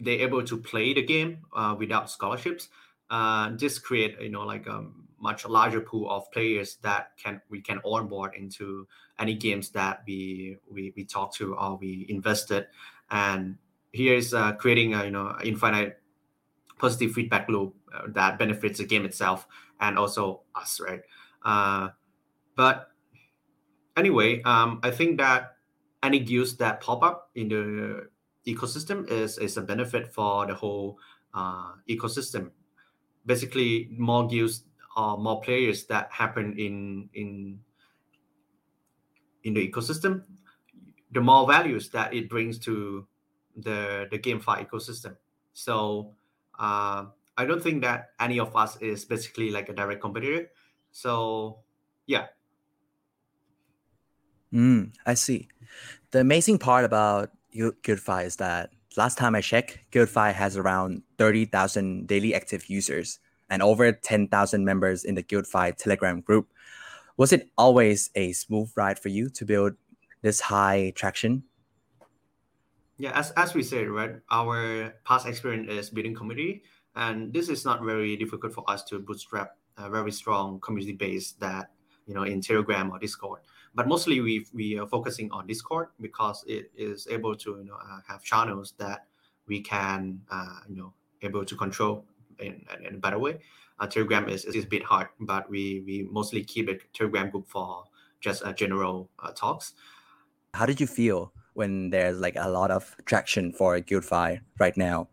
they're 0.00 0.20
able 0.20 0.42
to 0.42 0.56
play 0.56 0.94
the 0.94 1.02
game 1.02 1.38
uh, 1.54 1.76
without 1.78 2.10
scholarships. 2.10 2.68
Uh, 3.10 3.50
this 3.56 3.78
create 3.78 4.20
you 4.20 4.30
know 4.30 4.42
like 4.42 4.66
a 4.66 4.86
much 5.20 5.44
larger 5.46 5.80
pool 5.80 6.10
of 6.10 6.30
players 6.32 6.76
that 6.76 7.12
can 7.22 7.40
we 7.50 7.60
can 7.60 7.78
onboard 7.84 8.34
into 8.34 8.86
any 9.18 9.34
games 9.34 9.68
that 9.70 10.02
we 10.06 10.56
we, 10.70 10.92
we 10.96 11.04
talk 11.04 11.34
to 11.34 11.54
or 11.54 11.76
we 11.76 12.06
invested 12.08 12.66
and 13.10 13.58
here 13.92 14.14
is 14.14 14.34
uh, 14.34 14.52
creating 14.52 14.94
a 14.94 15.04
you 15.04 15.10
know 15.10 15.36
infinite 15.44 16.00
positive 16.78 17.12
feedback 17.12 17.48
loop 17.48 17.74
uh, 17.94 18.02
that 18.08 18.38
benefits 18.38 18.78
the 18.78 18.84
game 18.84 19.04
itself 19.04 19.46
and 19.80 19.98
also 19.98 20.42
us, 20.54 20.80
right? 20.80 21.02
Uh, 21.44 21.88
but 22.56 22.90
anyway, 23.96 24.42
um, 24.42 24.80
I 24.82 24.90
think 24.90 25.18
that 25.18 25.56
any 26.02 26.18
guilds 26.20 26.56
that 26.56 26.80
pop 26.80 27.02
up 27.02 27.30
in 27.34 27.48
the 27.48 28.08
ecosystem 28.46 29.08
is 29.10 29.38
is 29.38 29.56
a 29.56 29.62
benefit 29.62 30.12
for 30.12 30.46
the 30.46 30.54
whole 30.54 30.98
uh, 31.34 31.72
ecosystem. 31.88 32.50
Basically, 33.26 33.88
more 33.96 34.26
guilds 34.26 34.64
or 34.96 35.18
more 35.18 35.40
players 35.40 35.84
that 35.86 36.10
happen 36.10 36.58
in 36.58 37.08
in 37.14 37.60
in 39.44 39.54
the 39.54 39.66
ecosystem, 39.68 40.22
the 41.12 41.20
more 41.20 41.46
values 41.46 41.90
that 41.90 42.12
it 42.12 42.28
brings 42.28 42.58
to 42.58 43.06
the 43.56 44.06
the 44.10 44.18
GameFi 44.18 44.68
ecosystem. 44.68 45.16
So 45.52 46.12
uh, 46.58 47.06
I 47.36 47.44
don't 47.44 47.62
think 47.62 47.82
that 47.82 48.10
any 48.20 48.38
of 48.38 48.54
us 48.56 48.76
is 48.80 49.04
basically 49.04 49.50
like 49.50 49.68
a 49.68 49.72
direct 49.72 50.00
competitor. 50.00 50.50
So 50.92 51.60
yeah. 52.06 52.26
Mm, 54.52 54.92
I 55.06 55.14
see. 55.14 55.48
The 56.10 56.20
amazing 56.20 56.58
part 56.58 56.84
about 56.84 57.30
GuildFi 57.54 58.26
is 58.26 58.36
that 58.36 58.70
last 58.96 59.16
time 59.16 59.34
I 59.34 59.40
checked, 59.40 59.78
GuildFi 59.92 60.32
has 60.34 60.56
around 60.56 61.02
30,000 61.18 62.06
daily 62.06 62.34
active 62.34 62.66
users 62.66 63.20
and 63.48 63.62
over 63.62 63.92
10,000 63.92 64.64
members 64.64 65.04
in 65.04 65.14
the 65.14 65.22
GuildFi 65.22 65.76
Telegram 65.76 66.20
group. 66.20 66.48
Was 67.16 67.32
it 67.32 67.50
always 67.58 68.10
a 68.14 68.32
smooth 68.32 68.72
ride 68.76 68.98
for 68.98 69.08
you 69.08 69.28
to 69.30 69.44
build 69.44 69.74
this 70.22 70.40
high 70.40 70.92
traction? 70.94 71.44
Yeah, 73.00 73.18
as, 73.18 73.30
as 73.30 73.54
we 73.54 73.62
said, 73.62 73.88
right, 73.88 74.16
our 74.30 74.92
past 75.04 75.26
experience 75.26 75.70
is 75.70 75.88
building 75.88 76.14
community 76.14 76.62
and 76.94 77.32
this 77.32 77.48
is 77.48 77.64
not 77.64 77.82
very 77.82 78.14
difficult 78.14 78.52
for 78.52 78.62
us 78.68 78.84
to 78.84 78.98
bootstrap 78.98 79.56
a 79.78 79.88
very 79.88 80.12
strong 80.12 80.60
community 80.60 80.92
base 80.92 81.32
that 81.40 81.70
you 82.06 82.12
know 82.12 82.24
in 82.24 82.42
telegram 82.42 82.90
or 82.90 82.98
discord. 82.98 83.40
But 83.74 83.88
mostly 83.88 84.20
we 84.20 84.44
we 84.52 84.78
are 84.78 84.86
focusing 84.86 85.32
on 85.32 85.46
discord 85.46 85.88
because 85.98 86.44
it 86.46 86.70
is 86.76 87.06
able 87.08 87.34
to 87.36 87.50
you 87.56 87.64
know 87.64 87.76
uh, 87.76 88.00
have 88.06 88.22
channels 88.22 88.74
that 88.76 89.06
we 89.46 89.62
can 89.62 90.20
uh, 90.30 90.60
you 90.68 90.76
know 90.76 90.92
able 91.22 91.46
to 91.46 91.56
control 91.56 92.04
in, 92.38 92.66
in 92.84 92.96
a 92.96 92.98
better 92.98 93.18
way. 93.18 93.38
Uh, 93.78 93.86
telegram 93.86 94.28
is, 94.28 94.44
is 94.44 94.64
a 94.64 94.66
bit 94.66 94.82
hard 94.82 95.08
but 95.20 95.48
we 95.48 95.82
we 95.86 96.06
mostly 96.10 96.44
keep 96.44 96.68
a 96.68 96.76
telegram 96.92 97.30
group 97.30 97.48
for 97.48 97.84
just 98.20 98.44
uh, 98.44 98.52
general 98.52 99.08
uh, 99.20 99.32
talks. 99.32 99.72
How 100.52 100.66
did 100.66 100.80
you 100.82 100.86
feel 100.86 101.32
when 101.54 101.90
there's 101.90 102.20
like 102.20 102.36
a 102.36 102.48
lot 102.48 102.70
of 102.70 102.96
traction 103.04 103.52
for 103.52 103.78
GuildFi 103.80 104.40
right 104.58 104.76
now 104.76 105.08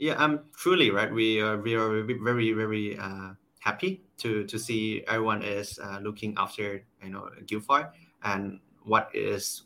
yeah, 0.00 0.14
um, 0.14 0.40
truly, 0.56 0.90
right. 0.90 1.12
We 1.12 1.42
are 1.42 1.58
we 1.60 1.74
are 1.74 2.02
very 2.02 2.52
very 2.52 2.96
uh, 2.96 3.36
happy 3.60 4.02
to 4.16 4.44
to 4.46 4.58
see 4.58 5.04
everyone 5.06 5.42
is 5.42 5.78
uh, 5.78 5.98
looking 6.00 6.34
after 6.38 6.82
you 7.04 7.10
know 7.10 7.28
GuildFi 7.44 7.90
and 8.24 8.60
what 8.82 9.10
is 9.12 9.64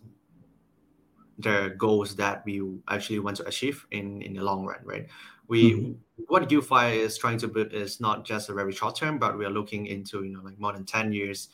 the 1.39 1.75
goals 1.79 2.17
that 2.17 2.43
we 2.45 2.61
actually 2.89 3.21
want 3.21 3.37
to 3.37 3.47
achieve 3.47 3.87
in 3.93 4.23
in 4.23 4.35
the 4.35 4.43
long 4.43 4.67
run, 4.67 4.81
right? 4.83 5.07
We 5.47 5.73
mm-hmm. 5.73 6.23
what 6.27 6.49
GuildFi 6.49 6.97
is 6.97 7.17
trying 7.17 7.39
to 7.39 7.47
build 7.47 7.73
is 7.73 8.01
not 8.01 8.25
just 8.25 8.51
a 8.51 8.55
very 8.55 8.73
short 8.73 8.97
term, 8.97 9.21
but 9.21 9.39
we 9.39 9.45
are 9.45 9.55
looking 9.55 9.87
into 9.87 10.25
you 10.25 10.35
know 10.35 10.43
like 10.43 10.59
more 10.59 10.73
than 10.73 10.85
ten 10.85 11.13
years 11.13 11.51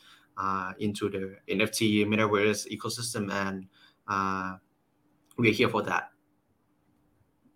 into 0.79 1.09
the 1.09 1.37
NFT 1.49 2.05
metaverse 2.05 2.67
ecosystem, 2.71 3.31
and 3.31 3.67
uh, 4.07 4.57
we're 5.37 5.53
here 5.53 5.69
for 5.69 5.81
that. 5.83 6.09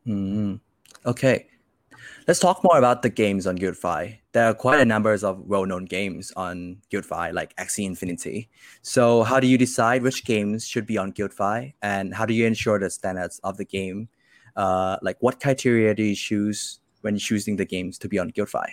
Mm-hmm. 0.07 0.55
Okay. 1.05 1.47
Let's 2.27 2.39
talk 2.39 2.63
more 2.63 2.77
about 2.77 3.03
the 3.03 3.09
games 3.09 3.45
on 3.45 3.57
GuildFi. 3.57 4.17
There 4.31 4.45
are 4.45 4.53
quite 4.53 4.79
a 4.79 4.85
number 4.85 5.13
of 5.13 5.39
well-known 5.45 5.85
games 5.85 6.33
on 6.35 6.77
GuildFi, 6.91 7.33
like 7.33 7.55
Axie 7.57 7.85
Infinity. 7.85 8.49
So, 8.81 9.21
how 9.23 9.39
do 9.39 9.45
you 9.45 9.57
decide 9.57 10.01
which 10.01 10.25
games 10.25 10.67
should 10.67 10.87
be 10.87 10.97
on 10.97 11.13
GuildFi, 11.13 11.73
and 11.83 12.13
how 12.15 12.25
do 12.25 12.33
you 12.33 12.47
ensure 12.47 12.79
the 12.79 12.89
standards 12.89 13.39
of 13.43 13.57
the 13.57 13.65
game? 13.65 14.09
Uh, 14.55 14.97
like, 15.03 15.17
what 15.19 15.39
criteria 15.39 15.93
do 15.93 16.03
you 16.03 16.15
choose 16.15 16.79
when 17.01 17.17
choosing 17.17 17.57
the 17.57 17.65
games 17.65 17.99
to 17.99 18.07
be 18.07 18.17
on 18.17 18.31
GuildFi? 18.31 18.65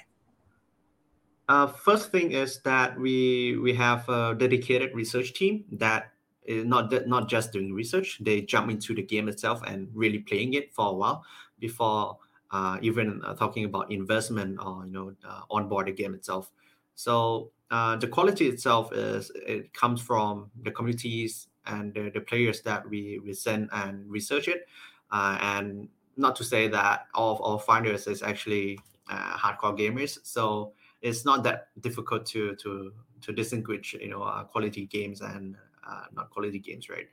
Uh, 1.48 1.66
first 1.66 2.10
thing 2.10 2.32
is 2.32 2.60
that 2.60 2.98
we 2.98 3.58
we 3.58 3.74
have 3.74 4.08
a 4.08 4.34
dedicated 4.38 4.94
research 4.94 5.34
team 5.34 5.64
that 5.72 6.12
is 6.44 6.64
not 6.64 6.92
not 7.06 7.28
just 7.28 7.52
doing 7.52 7.72
research. 7.72 8.18
They 8.20 8.42
jump 8.42 8.70
into 8.70 8.94
the 8.94 9.02
game 9.02 9.28
itself 9.28 9.62
and 9.66 9.88
really 9.94 10.20
playing 10.20 10.54
it 10.54 10.72
for 10.72 10.88
a 10.88 10.92
while 10.92 11.24
before 11.58 12.18
uh, 12.52 12.78
even 12.80 13.22
uh, 13.24 13.34
talking 13.34 13.64
about 13.64 13.90
investment 13.90 14.58
or 14.64 14.86
you 14.86 14.92
know 14.92 15.14
uh, 15.28 15.42
onboard 15.50 15.86
the 15.88 15.92
game 15.92 16.14
itself. 16.14 16.50
So 16.94 17.50
uh, 17.70 17.96
the 17.96 18.06
quality 18.06 18.48
itself 18.48 18.92
is 18.92 19.32
it 19.34 19.72
comes 19.72 20.00
from 20.00 20.50
the 20.62 20.70
communities 20.70 21.48
and 21.66 21.94
the, 21.94 22.10
the 22.10 22.20
players 22.20 22.60
that 22.62 22.88
we, 22.88 23.20
we 23.24 23.32
send 23.32 23.70
and 23.72 24.10
research 24.10 24.48
it. 24.48 24.66
Uh, 25.10 25.38
and 25.40 25.88
not 26.16 26.36
to 26.36 26.44
say 26.44 26.68
that 26.68 27.06
all 27.14 27.36
of 27.36 27.42
our 27.42 27.58
finders 27.58 28.06
is 28.06 28.22
actually 28.22 28.78
uh, 29.08 29.36
hardcore 29.36 29.78
gamers. 29.78 30.18
So 30.22 30.72
it's 31.02 31.24
not 31.24 31.42
that 31.44 31.68
difficult 31.80 32.26
to 32.26 32.54
to 32.56 32.92
to 33.22 33.32
distinguish, 33.32 33.94
you 33.94 34.08
know, 34.08 34.22
uh, 34.22 34.44
quality 34.44 34.86
games 34.86 35.20
and 35.20 35.56
uh, 35.86 36.04
not 36.14 36.30
quality 36.30 36.58
games, 36.58 36.88
right? 36.88 37.08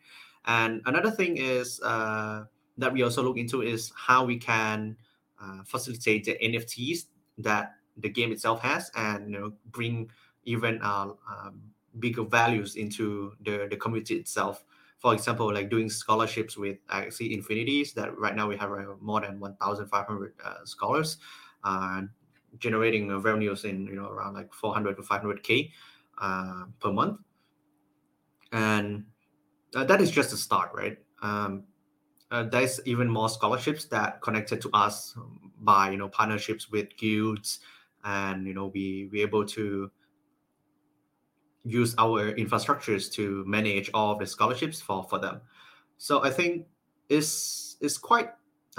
And 0.46 0.82
another 0.86 1.12
thing 1.12 1.38
is 1.38 1.82
uh, 1.82 2.46
that 2.78 2.94
we 2.94 3.04
also 3.04 3.22
look 3.22 3.38
into 3.38 3.62
is 3.62 3.92
how 3.96 4.26
we 4.26 4.38
can 4.38 4.96
uh, 5.42 5.64
facilitate 5.66 6.26
the 6.26 6.38
NFTs 6.42 7.06
that 7.40 7.76
the 7.98 8.10
game 8.10 8.32
itself 8.32 8.62
has, 8.62 8.90
and 8.96 9.32
you 9.32 9.40
know, 9.40 9.54
bring 9.72 10.10
even 10.46 10.82
uh, 10.82 11.10
um, 11.30 11.62
bigger 12.00 12.24
values 12.24 12.76
into 12.76 13.34
the 13.44 13.68
the 13.70 13.76
community 13.76 14.16
itself 14.16 14.64
for 15.00 15.14
example, 15.14 15.52
like 15.52 15.70
doing 15.70 15.90
scholarships 15.90 16.58
with 16.58 16.86
Axie 16.88 17.32
Infinities 17.32 17.94
that 17.94 18.18
right 18.18 18.36
now 18.36 18.48
we 18.48 18.58
have 18.58 18.72
uh, 18.72 18.96
more 19.00 19.22
than 19.22 19.40
1,500 19.40 20.34
uh, 20.44 20.66
scholars, 20.66 21.18
uh, 21.64 22.02
generating 22.58 23.10
revenues 23.22 23.66
in 23.66 23.86
you 23.86 23.96
know 23.96 24.10
around 24.10 24.34
like 24.34 24.54
400 24.54 24.98
to 24.98 25.04
500k 25.04 25.72
uh, 26.18 26.66
per 26.80 26.92
month, 26.92 27.20
and 28.52 29.06
uh, 29.76 29.84
that 29.84 30.02
is 30.02 30.12
just 30.12 30.34
a 30.34 30.38
start, 30.38 30.72
right? 30.74 30.98
Um, 31.22 31.64
uh, 32.32 32.44
there's 32.44 32.80
even 32.86 33.10
more 33.10 33.30
scholarships 33.30 33.86
that 33.86 34.22
connected 34.22 34.62
to 34.62 34.70
us 34.74 35.16
by 35.62 35.92
you 35.92 35.98
know 35.98 36.10
partnerships 36.10 36.70
with 36.70 36.96
guilds, 36.98 37.60
and 38.04 38.48
you 38.48 38.54
know 38.54 38.68
we 38.68 39.10
we 39.12 39.22
able 39.22 39.46
to 39.46 39.92
use 41.64 41.94
our 41.98 42.34
infrastructures 42.34 43.12
to 43.14 43.44
manage 43.46 43.90
all 43.94 44.16
the 44.16 44.26
scholarships 44.26 44.82
for 44.82 45.04
for 45.04 45.20
them. 45.20 45.42
So 45.98 46.24
I 46.24 46.30
think 46.30 46.68
it's 47.10 47.78
it's 47.82 47.98
quite 47.98 48.30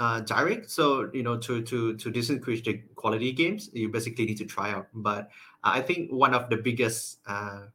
uh, 0.01 0.19
direct. 0.21 0.69
So 0.71 1.11
you 1.13 1.21
know 1.21 1.37
to 1.37 1.61
to 1.61 1.95
to 1.95 2.09
distinguish 2.09 2.63
the 2.63 2.81
quality 2.95 3.31
games, 3.31 3.69
you 3.71 3.89
basically 3.89 4.25
need 4.25 4.37
to 4.37 4.45
try 4.45 4.71
out. 4.71 4.87
But 4.93 5.29
I 5.63 5.81
think 5.81 6.11
one 6.11 6.33
of 6.33 6.49
the 6.49 6.57
biggest 6.57 7.19
uh, 7.27 7.69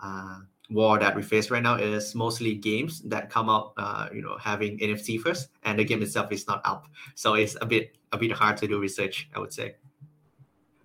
uh, 0.00 0.38
war 0.70 1.00
that 1.00 1.16
we 1.16 1.22
face 1.22 1.50
right 1.50 1.62
now 1.62 1.74
is 1.74 2.14
mostly 2.14 2.54
games 2.54 3.02
that 3.10 3.30
come 3.30 3.50
out, 3.50 3.72
uh, 3.76 4.06
you 4.14 4.22
know, 4.22 4.38
having 4.38 4.78
NFT 4.78 5.18
first, 5.20 5.48
and 5.64 5.76
the 5.76 5.84
game 5.84 6.02
itself 6.02 6.30
is 6.30 6.46
not 6.46 6.62
up. 6.64 6.86
So 7.16 7.34
it's 7.34 7.56
a 7.60 7.66
bit 7.66 7.98
a 8.12 8.18
bit 8.18 8.30
hard 8.30 8.56
to 8.58 8.68
do 8.68 8.78
research, 8.78 9.28
I 9.34 9.40
would 9.40 9.52
say. 9.52 9.74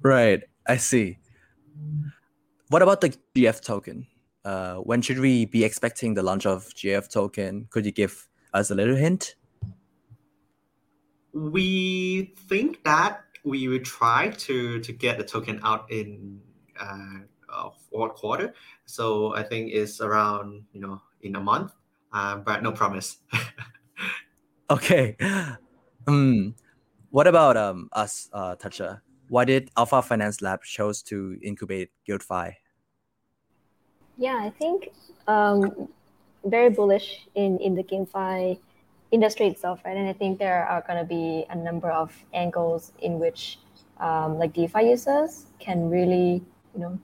Right, 0.01 0.42
I 0.68 0.77
see. 0.77 1.20
What 2.70 2.82
about 2.82 3.01
the 3.01 3.16
GF 3.36 3.62
token? 3.62 4.08
Uh, 4.44 4.77
when 4.77 5.01
should 5.04 5.20
we 5.20 5.46
be 5.46 5.63
expecting 5.63 6.16
the 6.16 6.24
launch 6.24 6.48
of 6.48 6.66
GF 6.74 7.08
token? 7.12 7.68
Could 7.70 7.86
you 7.86 7.92
give 7.92 8.27
us 8.54 8.72
a 8.72 8.75
little 8.75 8.96
hint? 8.96 9.36
We 11.38 12.34
think 12.48 12.84
that 12.84 13.22
we 13.44 13.67
will 13.67 13.84
try 13.84 14.29
to 14.50 14.79
to 14.79 14.91
get 14.91 15.17
the 15.17 15.24
token 15.24 15.60
out 15.63 15.91
in 15.91 16.41
uh, 16.79 17.22
uh, 17.53 17.70
fourth 17.89 18.15
quarter. 18.15 18.53
So 18.86 19.36
I 19.36 19.44
think 19.44 19.72
it's 19.72 20.01
around 20.01 20.65
you 20.74 20.82
know 20.82 21.01
in 21.22 21.36
a 21.36 21.41
month, 21.41 21.74
uh, 22.12 22.38
but 22.38 22.63
no 22.63 22.72
promise. 22.72 23.17
okay. 24.70 25.15
Um, 26.08 26.56
what 27.12 27.27
about 27.27 27.58
um 27.58 27.89
us, 27.94 28.29
uh, 28.34 28.56
Tascha? 28.56 29.01
why 29.29 29.46
did 29.46 29.70
Alpha 29.77 30.01
Finance 30.01 30.41
Lab 30.41 30.63
chose 30.63 31.01
to 31.03 31.38
incubate 31.41 31.89
GuildFi? 32.08 32.53
Yeah, 34.17 34.39
I 34.41 34.50
think 34.50 34.89
um, 35.28 35.89
very 36.45 36.69
bullish 36.69 37.28
in 37.36 37.60
in 37.60 37.76
the 37.76 37.84
GameFi 37.84 38.60
industry 39.12 39.48
itself, 39.48 39.82
right? 39.86 39.96
And 39.96 40.08
I 40.08 40.13
think 40.13 40.39
there 40.39 40.65
are 40.65 40.84
going 40.88 41.00
to 41.00 41.06
be 41.06 41.46
a 41.50 41.56
number 41.56 41.89
of 41.89 42.13
angles 42.34 42.91
in 43.02 43.20
which 43.20 43.60
um, 44.00 44.38
like 44.38 44.54
DeFi 44.54 44.89
users 44.89 45.46
can 45.60 45.89
really, 45.89 46.43
you 46.74 46.80
know, 46.80 47.00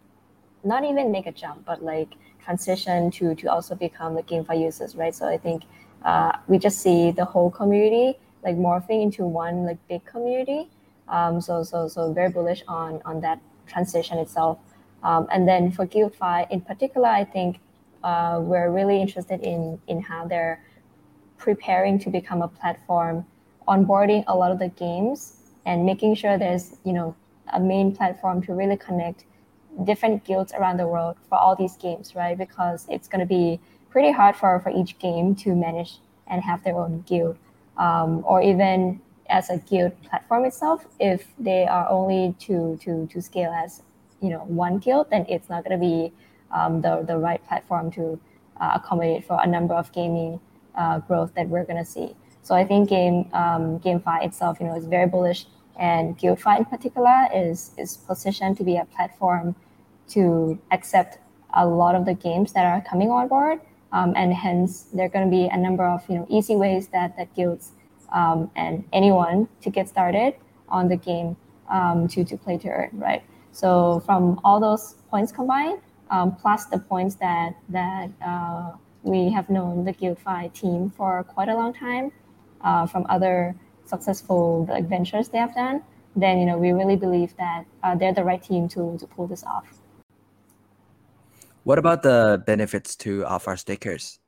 not 0.64 0.84
even 0.84 1.12
make 1.12 1.26
a 1.26 1.32
jump, 1.32 1.66
but 1.66 1.84
like 1.84 2.10
transition 2.44 3.10
to 3.12 3.36
to 3.36 3.48
also 3.48 3.76
become 3.76 4.16
the 4.16 4.24
GameFi 4.24 4.60
users, 4.62 4.96
right? 4.96 5.16
So 5.16 5.28
I 5.28 5.38
think 5.38 5.64
uh, 6.04 6.34
we 6.48 6.58
just 6.58 6.80
see 6.80 7.12
the 7.12 7.26
whole 7.26 7.50
community 7.50 8.20
like 8.44 8.58
morphing 8.58 9.02
into 9.04 9.26
one 9.26 9.66
like 9.66 9.78
big 9.88 10.04
community 10.06 10.70
um, 11.08 11.42
so 11.42 11.64
so 11.64 11.88
so 11.88 12.12
very 12.14 12.30
bullish 12.30 12.64
on 12.68 13.02
on 13.06 13.22
that 13.22 13.40
transition 13.68 14.18
itself. 14.18 14.60
Um, 15.04 15.28
and 15.32 15.48
then 15.48 15.72
for 15.72 15.86
GuildFi 15.86 16.50
in 16.50 16.62
particular, 16.62 17.08
I 17.08 17.26
think 17.26 17.60
uh, 18.04 18.40
we're 18.42 18.72
really 18.72 19.02
interested 19.02 19.42
in 19.42 19.80
in 19.88 20.02
how 20.02 20.28
they're 20.28 20.64
preparing 21.38 22.00
to 22.00 22.10
become 22.10 22.42
a 22.42 22.48
platform, 22.48 23.26
onboarding 23.68 24.24
a 24.28 24.36
lot 24.36 24.52
of 24.52 24.60
the 24.60 24.70
games 24.70 25.38
and 25.66 25.86
making 25.86 26.16
sure 26.16 26.38
there's 26.38 26.78
you 26.84 26.94
know 26.94 27.16
a 27.54 27.60
main 27.60 27.96
platform 27.96 28.42
to 28.42 28.54
really 28.54 28.78
connect 28.78 29.26
different 29.86 30.24
guilds 30.24 30.54
around 30.54 30.78
the 30.78 30.88
world 30.88 31.16
for 31.30 31.38
all 31.38 31.56
these 31.56 31.76
games, 31.78 32.16
right? 32.16 32.38
Because 32.38 32.86
it's 32.90 33.08
going 33.08 33.20
to 33.20 33.26
be 33.26 33.60
pretty 33.90 34.12
hard 34.12 34.36
for, 34.36 34.60
for 34.60 34.70
each 34.70 34.98
game 35.00 35.36
to 35.36 35.56
manage 35.56 36.00
and 36.28 36.42
have 36.42 36.64
their 36.64 36.76
own 36.76 37.04
guild. 37.08 37.38
Um, 37.78 38.24
or 38.26 38.42
even 38.42 39.02
as 39.30 39.50
a 39.50 39.58
guild 39.58 40.00
platform 40.04 40.46
itself, 40.46 40.86
if 41.00 41.28
they 41.40 41.66
are 41.66 41.90
only 41.90 42.36
to 42.42 42.78
to 42.84 43.08
to 43.08 43.22
scale 43.22 43.52
as 43.52 43.82
you 44.22 44.30
know 44.30 44.40
one 44.40 44.78
guild, 44.78 45.10
then 45.10 45.26
it's 45.28 45.50
not 45.50 45.64
going 45.64 45.80
to 45.80 45.84
be 45.84 46.14
um, 46.52 46.82
the 46.82 47.04
the 47.08 47.18
right 47.18 47.44
platform 47.48 47.92
to 47.92 48.20
uh, 48.62 48.72
accommodate 48.76 49.26
for 49.26 49.40
a 49.42 49.48
number 49.48 49.74
of 49.74 49.92
gaming 49.92 50.40
uh, 50.76 51.00
growth 51.00 51.34
that 51.36 51.48
we're 51.50 51.66
going 51.66 51.84
to 51.84 51.90
see. 51.90 52.16
So 52.42 52.56
I 52.56 52.66
think 52.66 52.90
game 52.90 53.30
um, 53.34 53.80
GameFi 53.80 54.26
itself, 54.26 54.58
you 54.60 54.68
know, 54.68 54.76
is 54.76 54.86
very 54.86 55.08
bullish, 55.08 55.46
and 55.80 56.18
GuildFi 56.18 56.60
in 56.60 56.66
particular 56.66 57.28
is 57.34 57.72
is 57.78 57.98
positioned 57.98 58.58
to 58.58 58.64
be 58.64 58.78
a 58.78 58.86
platform 58.86 59.56
to 60.10 60.60
accept 60.72 61.20
a 61.54 61.66
lot 61.66 61.96
of 61.96 62.06
the 62.06 62.14
games 62.14 62.52
that 62.54 62.66
are 62.66 62.82
coming 62.82 63.10
on 63.10 63.28
board, 63.28 63.62
um, 63.92 64.14
and 64.16 64.34
hence 64.34 64.84
there 64.94 65.06
are 65.06 65.10
going 65.10 65.26
to 65.26 65.32
be 65.32 65.48
a 65.48 65.58
number 65.58 65.86
of 65.86 66.08
you 66.10 66.16
know 66.16 66.28
easy 66.30 66.56
ways 66.56 66.90
that 66.90 67.16
that 67.18 67.34
guilds 67.34 67.72
um, 68.12 68.50
and 68.56 68.84
anyone 68.94 69.48
to 69.62 69.70
get 69.70 69.88
started 69.88 70.36
on 70.70 70.88
the 70.88 70.98
game 70.98 71.36
um, 71.70 72.08
to, 72.08 72.24
to 72.24 72.38
play 72.38 72.58
to 72.58 72.70
earn, 72.70 72.90
right? 72.94 73.24
So 73.52 74.02
from 74.06 74.40
all 74.44 74.60
those 74.60 74.96
points 75.10 75.32
combined, 75.32 75.80
um, 76.10 76.36
plus 76.36 76.66
the 76.66 76.80
points 76.80 77.16
that 77.16 77.56
that 77.70 78.10
uh, 78.26 78.72
we 79.04 79.32
have 79.32 79.50
known 79.50 79.86
the 79.86 79.94
GuildFi 79.94 80.54
team 80.54 80.90
for 80.90 81.24
quite 81.24 81.50
a 81.50 81.56
long 81.56 81.74
time 81.74 82.12
uh, 82.62 82.88
from 82.88 83.06
other 83.10 83.56
successful 83.86 84.66
ventures 84.88 85.30
they 85.30 85.38
have 85.38 85.54
done, 85.54 85.84
then 86.16 86.40
you 86.40 86.46
know 86.46 86.58
we 86.58 86.72
really 86.72 86.96
believe 86.96 87.36
that 87.38 87.66
uh, 87.84 87.96
they're 87.96 88.14
the 88.14 88.24
right 88.24 88.42
team 88.42 88.68
to 88.70 88.98
to 88.98 89.08
pull 89.08 89.28
this 89.28 89.44
off. 89.44 89.82
What 91.64 91.80
about 91.80 92.04
the 92.04 92.44
benefits 92.46 92.96
to 92.98 93.26
Alpha 93.26 93.56
stakers? 93.58 94.20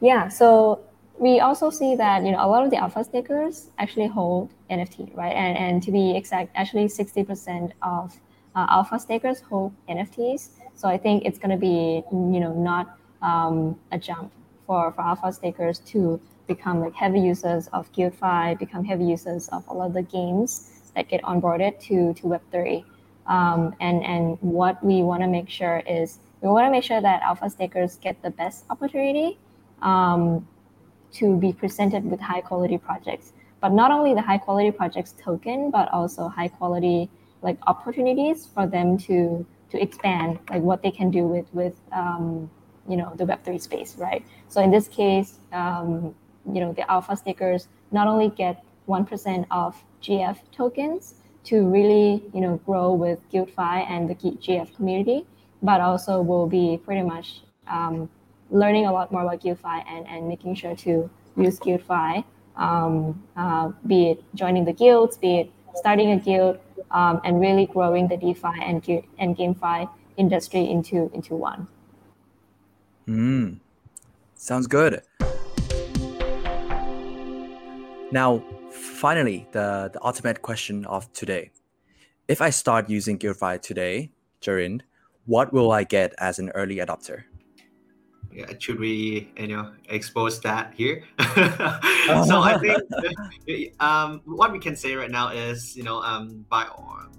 Yeah, 0.00 0.28
so 0.28 0.80
we 1.18 1.40
also 1.40 1.70
see 1.70 1.94
that 1.96 2.24
you 2.24 2.32
know 2.32 2.44
a 2.44 2.48
lot 2.48 2.64
of 2.64 2.70
the 2.70 2.76
alpha 2.76 3.04
stakers 3.04 3.70
actually 3.78 4.08
hold 4.08 4.50
NFT, 4.70 5.16
right? 5.16 5.32
And 5.32 5.56
and 5.56 5.82
to 5.82 5.90
be 5.92 6.16
exact, 6.16 6.50
actually 6.54 6.86
60% 6.86 7.72
of 7.82 8.18
uh, 8.54 8.66
alpha 8.68 8.98
stakers 8.98 9.40
hold 9.40 9.72
NFTs. 9.88 10.50
So 10.74 10.88
I 10.88 10.98
think 10.98 11.24
it's 11.24 11.38
going 11.38 11.50
to 11.50 11.56
be 11.56 12.02
you 12.10 12.40
know 12.40 12.52
not 12.52 12.98
um, 13.24 13.76
a 13.90 13.98
jump 13.98 14.30
for 14.66 14.92
for 14.92 15.00
alpha 15.00 15.32
stakers 15.32 15.78
to 15.80 16.20
become 16.46 16.80
like 16.80 16.94
heavy 16.94 17.20
users 17.20 17.68
of 17.68 17.90
GuildFi, 17.92 18.58
become 18.58 18.84
heavy 18.84 19.04
users 19.04 19.48
of 19.48 19.66
all 19.68 19.80
of 19.82 19.94
the 19.94 20.02
games 20.02 20.70
that 20.94 21.08
get 21.08 21.22
onboarded 21.22 21.80
to 21.80 22.14
to 22.14 22.22
Web3. 22.22 22.84
Um, 23.26 23.74
and 23.80 24.04
and 24.04 24.38
what 24.42 24.84
we 24.84 25.02
want 25.02 25.22
to 25.22 25.28
make 25.28 25.48
sure 25.48 25.82
is 25.86 26.18
we 26.42 26.48
want 26.48 26.66
to 26.66 26.70
make 26.70 26.84
sure 26.84 27.00
that 27.00 27.22
alpha 27.22 27.48
stakers 27.48 27.96
get 27.96 28.20
the 28.22 28.30
best 28.30 28.64
opportunity 28.68 29.38
um, 29.80 30.46
to 31.12 31.38
be 31.38 31.52
presented 31.52 32.04
with 32.04 32.20
high 32.20 32.42
quality 32.42 32.76
projects. 32.76 33.32
But 33.60 33.72
not 33.72 33.90
only 33.90 34.12
the 34.12 34.20
high 34.20 34.36
quality 34.36 34.70
projects 34.70 35.14
token, 35.18 35.70
but 35.70 35.90
also 35.90 36.28
high 36.28 36.48
quality 36.48 37.08
like 37.40 37.56
opportunities 37.66 38.46
for 38.46 38.66
them 38.66 38.98
to 38.98 39.46
to 39.70 39.82
expand 39.82 40.38
like 40.50 40.62
what 40.62 40.82
they 40.82 40.90
can 40.90 41.10
do 41.10 41.26
with 41.26 41.46
with 41.54 41.76
um, 41.92 42.50
you 42.88 42.96
know 42.96 43.12
the 43.16 43.24
Web3 43.24 43.60
space, 43.60 43.96
right? 43.96 44.24
So 44.48 44.60
in 44.60 44.70
this 44.70 44.88
case, 44.88 45.38
um, 45.52 46.14
you 46.52 46.60
know 46.60 46.72
the 46.72 46.90
alpha 46.90 47.16
stakers 47.16 47.68
not 47.92 48.06
only 48.06 48.28
get 48.30 48.64
one 48.86 49.04
percent 49.04 49.46
of 49.50 49.82
GF 50.02 50.38
tokens 50.52 51.14
to 51.44 51.66
really 51.66 52.22
you 52.32 52.40
know 52.40 52.56
grow 52.66 52.92
with 52.92 53.18
GuildFi 53.30 53.88
and 53.88 54.08
the 54.08 54.14
GF 54.14 54.74
community, 54.76 55.26
but 55.62 55.80
also 55.80 56.20
will 56.20 56.46
be 56.46 56.80
pretty 56.84 57.02
much 57.02 57.42
um, 57.66 58.08
learning 58.50 58.86
a 58.86 58.92
lot 58.92 59.10
more 59.10 59.22
about 59.22 59.40
GuildFi 59.40 59.84
and, 59.88 60.06
and 60.06 60.28
making 60.28 60.54
sure 60.54 60.76
to 60.76 61.10
use 61.36 61.58
GuildFi, 61.58 62.24
um, 62.56 63.22
uh, 63.36 63.72
be 63.86 64.10
it 64.10 64.24
joining 64.34 64.64
the 64.64 64.72
guilds, 64.72 65.16
be 65.18 65.40
it 65.40 65.50
starting 65.74 66.12
a 66.12 66.16
guild, 66.16 66.58
um, 66.90 67.20
and 67.24 67.40
really 67.40 67.66
growing 67.66 68.08
the 68.08 68.16
DeFi 68.16 68.62
and, 68.62 68.86
and 69.18 69.36
GameFi 69.36 69.88
industry 70.16 70.70
into, 70.70 71.10
into 71.12 71.34
one. 71.34 71.66
Mm, 73.08 73.60
sounds 74.34 74.66
good. 74.66 75.02
Now, 78.12 78.42
finally, 78.70 79.46
the, 79.52 79.90
the 79.92 80.02
ultimate 80.02 80.40
question 80.42 80.86
of 80.86 81.12
today. 81.12 81.50
If 82.28 82.40
I 82.40 82.50
start 82.50 82.88
using 82.88 83.18
GuildFi 83.18 83.60
today, 83.60 84.12
Jarin, 84.40 84.80
what 85.26 85.52
will 85.52 85.72
I 85.72 85.84
get 85.84 86.14
as 86.18 86.38
an 86.38 86.50
early 86.50 86.76
adopter? 86.76 87.24
Yeah, 88.32 88.50
should 88.58 88.80
we 88.80 89.30
you 89.36 89.46
know 89.46 89.72
expose 89.88 90.40
that 90.40 90.74
here? 90.74 91.04
so 92.26 92.42
I 92.42 92.58
think 92.58 93.80
um, 93.80 94.22
what 94.24 94.50
we 94.50 94.58
can 94.58 94.74
say 94.74 94.96
right 94.96 95.10
now 95.10 95.28
is 95.30 95.76
you 95.76 95.84
know 95.84 96.02
um, 96.02 96.44
by 96.48 96.66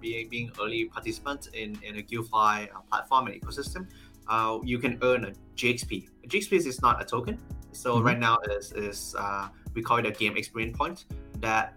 being 0.01 0.27
being 0.27 0.51
early 0.61 0.85
participant 0.85 1.47
in 1.53 1.79
in 1.83 1.95
a 1.95 2.03
GuildFi 2.03 2.67
uh, 2.67 2.81
platform 2.89 3.27
and 3.27 3.41
ecosystem, 3.41 3.87
uh, 4.27 4.59
you 4.63 4.79
can 4.79 4.97
earn 5.01 5.25
a 5.25 5.31
GXP. 5.55 6.09
A 6.23 6.27
GXP 6.27 6.53
is 6.65 6.81
not 6.81 7.01
a 7.01 7.05
token, 7.05 7.39
so 7.71 7.95
mm-hmm. 7.95 8.05
right 8.05 8.19
now 8.19 8.37
is 8.49 8.71
is 8.73 9.15
uh, 9.17 9.49
we 9.73 9.81
call 9.81 9.97
it 9.97 10.05
a 10.05 10.11
game 10.11 10.37
experience 10.37 10.77
point. 10.77 11.05
That 11.39 11.75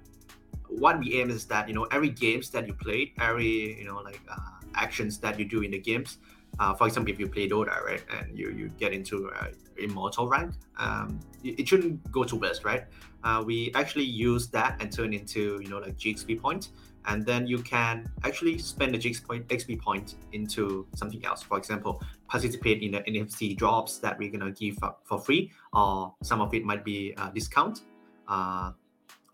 what 0.68 0.98
we 0.98 1.20
aim 1.20 1.30
is 1.30 1.46
that 1.46 1.68
you 1.68 1.74
know 1.74 1.84
every 1.90 2.11
games 2.11 2.50
that 2.50 2.66
you 2.66 2.74
play, 2.74 3.12
every 3.20 3.78
you 3.78 3.84
know 3.84 3.98
like 3.98 4.20
uh, 4.30 4.37
actions 4.74 5.18
that 5.18 5.38
you 5.38 5.44
do 5.44 5.62
in 5.62 5.70
the 5.70 5.78
games 5.78 6.18
uh, 6.58 6.74
for 6.74 6.87
example, 6.87 7.12
if 7.12 7.20
you 7.20 7.28
play 7.28 7.48
Dota, 7.48 7.80
right, 7.84 8.02
and 8.18 8.37
you, 8.37 8.50
you 8.50 8.68
get 8.78 8.92
into 8.92 9.30
uh, 9.30 9.46
immortal 9.76 10.28
rank, 10.28 10.54
um, 10.78 11.20
it, 11.44 11.61
it, 11.61 11.68
shouldn't 11.68 12.11
go 12.11 12.24
to 12.24 12.34
waste, 12.34 12.64
right? 12.64 12.84
Uh, 13.22 13.42
we 13.46 13.70
actually 13.74 14.04
use 14.04 14.48
that 14.48 14.76
and 14.80 14.92
turn 14.92 15.12
into 15.12 15.61
you 15.62 15.68
know 15.68 15.78
like 15.78 15.96
GXP 15.96 16.40
point, 16.40 16.70
and 17.06 17.24
then 17.24 17.46
you 17.46 17.58
can 17.58 18.11
actually 18.24 18.58
spend 18.58 18.92
the 18.94 18.98
GXP 18.98 19.24
point, 19.24 19.48
XP 19.48 19.80
point 19.80 20.16
into 20.32 20.87
something 20.96 21.24
else. 21.24 21.42
For 21.42 21.58
example, 21.58 22.02
participate 22.28 22.82
in 22.82 22.92
the 22.92 23.00
NFT 23.00 23.56
drops 23.56 23.98
that 23.98 24.18
we're 24.18 24.30
gonna 24.30 24.52
give 24.52 24.78
for, 25.04 25.18
free, 25.18 25.50
or 25.72 26.14
some 26.22 26.40
of 26.40 26.54
it 26.54 26.64
might 26.64 26.84
be 26.84 27.14
a 27.16 27.30
discount. 27.34 27.82
Uh, 28.28 28.72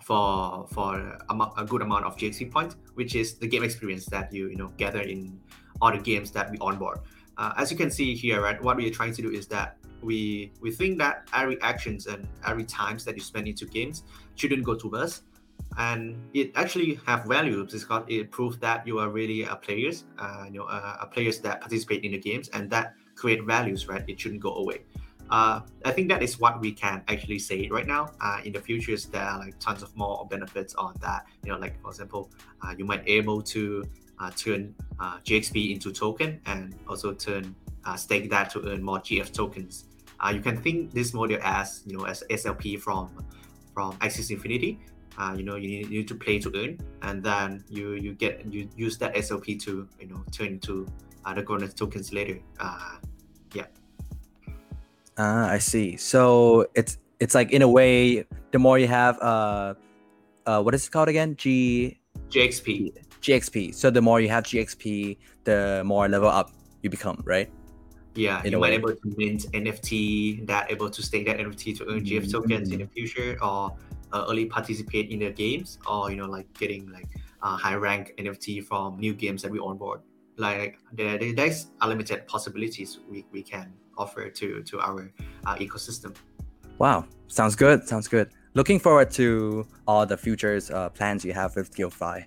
for 0.04 0.66
for 0.70 1.18
a, 1.30 1.35
a, 1.57 1.64
good 1.64 1.80
amount 1.80 2.04
of 2.04 2.14
GXP 2.16 2.52
points, 2.52 2.76
which 2.92 3.14
is 3.14 3.38
the 3.38 3.46
game 3.46 3.64
experience 3.64 4.04
that 4.07 4.33
you 4.33 4.48
you 4.48 4.57
know 4.57 4.68
gather 4.76 5.00
in 5.00 5.40
all 5.80 5.90
the 5.90 5.98
games 5.98 6.30
that 6.33 6.50
we 6.50 6.59
onboard. 6.59 6.98
Uh, 7.38 7.52
as 7.57 7.70
you 7.70 7.76
can 7.76 7.90
see 7.90 8.14
here, 8.14 8.42
right, 8.42 8.62
what 8.62 8.76
we 8.76 8.87
are 8.87 8.92
trying 8.92 9.14
to 9.14 9.22
do 9.22 9.30
is 9.30 9.46
that 9.48 9.78
we 10.02 10.52
we 10.61 10.70
think 10.70 10.98
that 10.98 11.28
every 11.33 11.61
actions 11.62 12.07
and 12.07 12.28
every 12.46 12.64
times 12.64 13.04
that 13.04 13.16
you 13.16 13.22
spend 13.22 13.48
into 13.48 13.64
games 13.64 14.04
shouldn't 14.35 14.62
go 14.62 14.74
to 14.74 14.94
us, 14.94 15.22
and 15.79 16.17
it 16.35 16.53
actually 16.55 17.01
have 17.07 17.25
value 17.25 17.65
because 17.65 17.87
it 18.09 18.31
proves 18.31 18.59
that 18.59 18.87
you 18.87 18.99
are 18.99 19.09
really 19.09 19.43
a 19.43 19.57
players, 19.57 20.05
uh, 20.19 20.45
you 20.47 20.59
know, 20.61 20.65
uh, 20.65 20.99
a 21.01 21.07
players 21.07 21.41
that 21.41 21.61
participate 21.61 22.05
in 22.05 22.13
the 22.13 22.19
games 22.19 22.49
and 22.49 22.71
that 22.71 22.95
create 23.15 23.43
values, 23.45 23.89
right? 23.89 24.05
It 24.07 24.21
shouldn't 24.21 24.41
go 24.41 24.55
away. 24.55 24.83
Uh, 25.31 25.61
I 25.85 25.91
think 25.91 26.09
that 26.11 26.23
is 26.23 26.39
what 26.39 26.61
we 26.61 26.73
can 26.73 27.03
actually 27.09 27.39
say 27.39 27.69
right 27.71 27.87
now. 27.87 28.13
Uh, 28.21 28.41
in 28.45 28.53
the 28.53 28.61
futures, 28.61 29.07
there 29.07 29.23
are 29.23 29.39
like 29.39 29.59
tons 29.59 29.83
of 29.83 29.97
more 29.97 30.27
benefits 30.31 30.75
on 30.75 30.95
that. 31.01 31.27
You 31.45 31.53
know, 31.53 31.59
like 31.59 31.81
for 31.81 31.91
example, 31.91 32.31
uh, 32.63 32.75
you 32.77 32.85
might 32.85 33.03
able 33.07 33.43
to 33.43 33.85
uh, 34.21 34.31
turn 34.37 34.75
uh, 35.01 35.19
GXP 35.25 35.73
into 35.73 35.93
token 35.93 36.41
and 36.47 36.75
also 36.89 37.13
turn 37.15 37.55
uh, 37.85 37.97
stake 37.97 38.31
that 38.31 38.51
to 38.51 38.69
earn 38.69 38.83
more 38.83 39.01
GF 39.01 39.33
tokens. 39.33 39.87
you 40.33 40.41
can 40.41 40.57
think 40.57 40.93
this 40.93 41.13
model 41.13 41.39
as 41.43 41.83
you 41.87 41.97
know 41.97 42.05
as 42.05 42.23
SLP 42.31 42.81
from 42.81 43.11
from 43.75 43.93
Axie 43.99 44.31
Infinity. 44.31 44.79
You 45.37 45.42
know 45.42 45.57
you 45.57 45.68
need, 45.68 45.90
you 45.90 45.98
need 45.98 46.09
to 46.09 46.14
play 46.14 46.38
to 46.40 46.50
earn, 46.55 46.79
and 47.03 47.22
then 47.22 47.64
you 47.68 47.92
you 47.92 48.14
get 48.14 48.44
you 48.53 48.68
use 48.77 48.98
that 48.98 49.14
SLP 49.14 49.61
to 49.64 49.88
you 50.00 50.07
know 50.07 50.24
turn 50.33 50.59
into 50.59 50.87
the 51.35 51.42
golden 51.42 51.70
tokens 51.70 52.12
later. 52.12 52.38
yeah. 53.55 53.66
Ah, 55.16 55.48
I 55.48 55.59
see. 55.59 55.96
So 55.96 56.66
it's 56.74 56.98
it's 57.20 57.35
like 57.35 57.53
in 57.53 57.62
a 57.62 57.68
way, 57.68 58.24
the 58.50 58.59
more 58.59 58.79
you 58.79 58.88
have, 58.88 59.18
uh, 59.20 59.74
uh, 60.46 60.62
what 60.62 60.74
is 60.74 60.87
it 60.87 60.90
called 60.90 61.09
again? 61.09 61.37
G. 61.37 61.98
GXP. 62.29 62.92
GXP. 63.22 63.74
So 63.74 63.90
the 63.90 64.03
more 64.03 64.20
you 64.20 64.29
have 64.29 64.44
GXP, 64.44 65.16
the 65.44 65.83
more 65.85 66.09
level 66.09 66.29
up 66.29 66.50
you 66.83 66.90
become, 66.90 67.22
right? 67.24 67.50
Yeah, 68.14 68.42
in 68.44 68.53
you 68.53 68.59
might 68.59 68.72
able 68.72 68.90
to 68.94 69.14
mint 69.16 69.46
NFT, 69.53 70.46
that 70.46 70.70
able 70.70 70.88
to 70.90 71.03
stake 71.03 71.27
that 71.27 71.38
NFT 71.38 71.77
to 71.79 71.88
earn 71.88 72.05
GF 72.05 72.31
tokens 72.31 72.68
mm-hmm. 72.68 72.81
in 72.81 72.87
the 72.87 72.87
future, 72.87 73.37
or 73.42 73.74
uh, 74.14 74.24
early 74.31 74.46
participate 74.46 75.11
in 75.11 75.18
the 75.18 75.31
games, 75.31 75.79
or 75.87 76.11
you 76.11 76.16
know 76.16 76.27
like 76.27 76.46
getting 76.55 76.90
like 76.90 77.09
uh, 77.42 77.57
high 77.57 77.74
rank 77.74 78.14
NFT 78.16 78.64
from 78.64 78.98
new 78.98 79.12
games 79.12 79.42
that 79.42 79.50
we 79.50 79.59
onboard. 79.59 80.00
Like 80.37 80.79
there, 80.92 81.18
there's 81.18 81.70
unlimited 81.81 82.27
possibilities 82.27 83.00
we, 83.11 83.27
we 83.31 83.42
can 83.42 83.72
offer 83.98 84.31
to 84.31 84.62
to 84.62 84.81
our 84.81 85.12
uh, 85.46 85.57
ecosystem. 85.57 86.14
Wow, 86.79 87.07
sounds 87.27 87.57
good. 87.57 87.87
Sounds 87.87 88.09
good. 88.09 88.31
Looking 88.55 88.79
forward 88.79 89.11
to 89.12 89.66
all 89.87 90.07
the 90.07 90.16
futures 90.16 90.70
uh, 90.70 90.88
plans 90.88 91.24
you 91.24 91.33
have 91.33 91.57
with 91.57 91.74
GuildFi. 91.77 92.24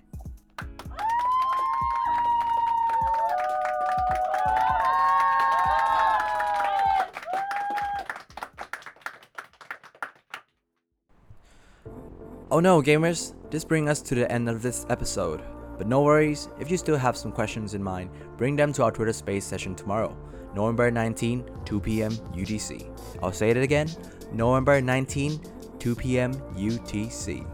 Oh 12.58 12.60
no, 12.60 12.82
gamers, 12.82 13.34
this 13.52 13.62
brings 13.62 13.88
us 13.88 14.02
to 14.02 14.16
the 14.16 14.32
end 14.32 14.48
of 14.48 14.62
this 14.62 14.84
episode. 14.90 15.42
But 15.76 15.86
no 15.86 16.02
worries, 16.02 16.48
if 16.58 16.72
you 16.72 16.76
still 16.76 16.96
have 16.96 17.16
some 17.16 17.30
questions 17.30 17.74
in 17.74 17.80
mind, 17.80 18.10
bring 18.36 18.56
them 18.56 18.72
to 18.72 18.82
our 18.82 18.90
Twitter 18.90 19.12
Space 19.12 19.44
session 19.44 19.76
tomorrow, 19.76 20.16
November 20.56 20.90
19, 20.90 21.44
2 21.64 21.80
p.m. 21.80 22.10
UTC. 22.34 22.90
I'll 23.22 23.30
say 23.30 23.50
it 23.50 23.56
again, 23.58 23.88
November 24.32 24.80
19, 24.80 25.40
2 25.78 25.94
p.m. 25.94 26.34
UTC. 26.56 27.46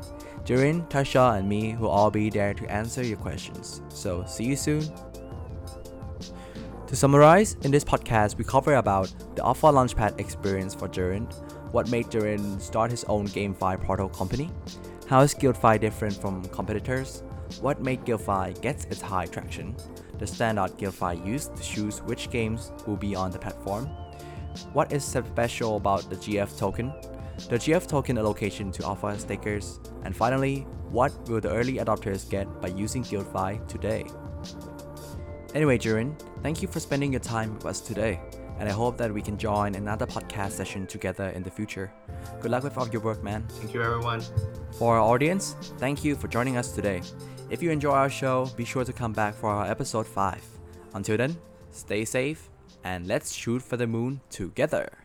Jarin, 0.46 0.88
Tascha, 0.88 1.38
and 1.38 1.46
me 1.46 1.76
will 1.76 1.90
all 1.90 2.10
be 2.10 2.30
there 2.30 2.54
to 2.54 2.72
answer 2.72 3.04
your 3.04 3.18
questions. 3.18 3.82
So 3.90 4.24
see 4.24 4.44
you 4.44 4.56
soon. 4.56 4.88
To 6.86 6.96
summarize, 6.96 7.58
in 7.60 7.70
this 7.70 7.84
podcast, 7.84 8.38
we 8.38 8.44
cover 8.44 8.76
about 8.76 9.12
the 9.36 9.44
Alpha 9.44 9.66
Launchpad 9.66 10.18
experience 10.18 10.74
for 10.74 10.88
Jarin, 10.88 11.30
what 11.72 11.90
made 11.90 12.06
Jarin 12.06 12.58
start 12.60 12.90
his 12.90 13.04
own 13.04 13.26
GameFi 13.26 13.82
portal 13.82 14.08
company, 14.08 14.48
how 15.06 15.20
is 15.20 15.34
GuildFi 15.34 15.80
different 15.80 16.14
from 16.14 16.44
competitors, 16.46 17.22
what 17.60 17.82
made 17.82 18.04
GuildFi 18.04 18.60
get 18.62 18.86
its 18.90 19.02
high 19.02 19.26
traction, 19.26 19.76
the 20.18 20.26
standard 20.26 20.78
GuildFi 20.78 21.26
used 21.26 21.54
to 21.56 21.62
choose 21.62 22.00
which 22.02 22.30
games 22.30 22.72
will 22.86 22.96
be 22.96 23.14
on 23.14 23.30
the 23.30 23.38
platform, 23.38 23.86
what 24.72 24.92
is 24.92 25.04
special 25.04 25.76
about 25.76 26.08
the 26.08 26.16
GF 26.16 26.58
token, 26.58 26.92
the 27.50 27.56
GF 27.56 27.86
token 27.86 28.16
allocation 28.16 28.72
to 28.72 28.84
alpha 28.84 29.18
stakers, 29.18 29.78
and 30.04 30.16
finally, 30.16 30.66
what 30.90 31.12
will 31.28 31.40
the 31.40 31.50
early 31.50 31.74
adopters 31.74 32.28
get 32.30 32.48
by 32.62 32.68
using 32.68 33.02
Guildfire 33.02 33.58
today? 33.68 34.06
Anyway, 35.54 35.76
Jarin, 35.76 36.18
thank 36.42 36.62
you 36.62 36.68
for 36.68 36.80
spending 36.80 37.12
your 37.12 37.20
time 37.20 37.54
with 37.54 37.66
us 37.66 37.80
today 37.80 38.20
and 38.58 38.68
I 38.68 38.72
hope 38.72 38.96
that 38.98 39.12
we 39.12 39.22
can 39.22 39.36
join 39.36 39.74
another 39.74 40.06
podcast 40.06 40.52
session 40.52 40.86
together 40.86 41.28
in 41.30 41.42
the 41.42 41.50
future. 41.50 41.92
Good 42.40 42.50
luck 42.50 42.64
with 42.64 42.78
all 42.78 42.88
your 42.88 43.02
work, 43.02 43.22
man. 43.22 43.44
Thank 43.48 43.74
you, 43.74 43.82
everyone. 43.82 44.22
For 44.78 44.96
our 44.96 45.02
audience, 45.02 45.56
thank 45.78 46.04
you 46.04 46.14
for 46.16 46.28
joining 46.28 46.56
us 46.56 46.72
today. 46.72 47.02
If 47.50 47.62
you 47.62 47.70
enjoy 47.70 47.92
our 47.92 48.10
show, 48.10 48.46
be 48.56 48.64
sure 48.64 48.84
to 48.84 48.92
come 48.92 49.12
back 49.12 49.34
for 49.34 49.50
our 49.50 49.66
episode 49.66 50.06
5. 50.06 50.42
Until 50.94 51.16
then, 51.16 51.36
stay 51.70 52.04
safe 52.04 52.48
and 52.84 53.06
let's 53.06 53.32
shoot 53.32 53.62
for 53.62 53.76
the 53.76 53.86
moon 53.86 54.20
together. 54.30 55.03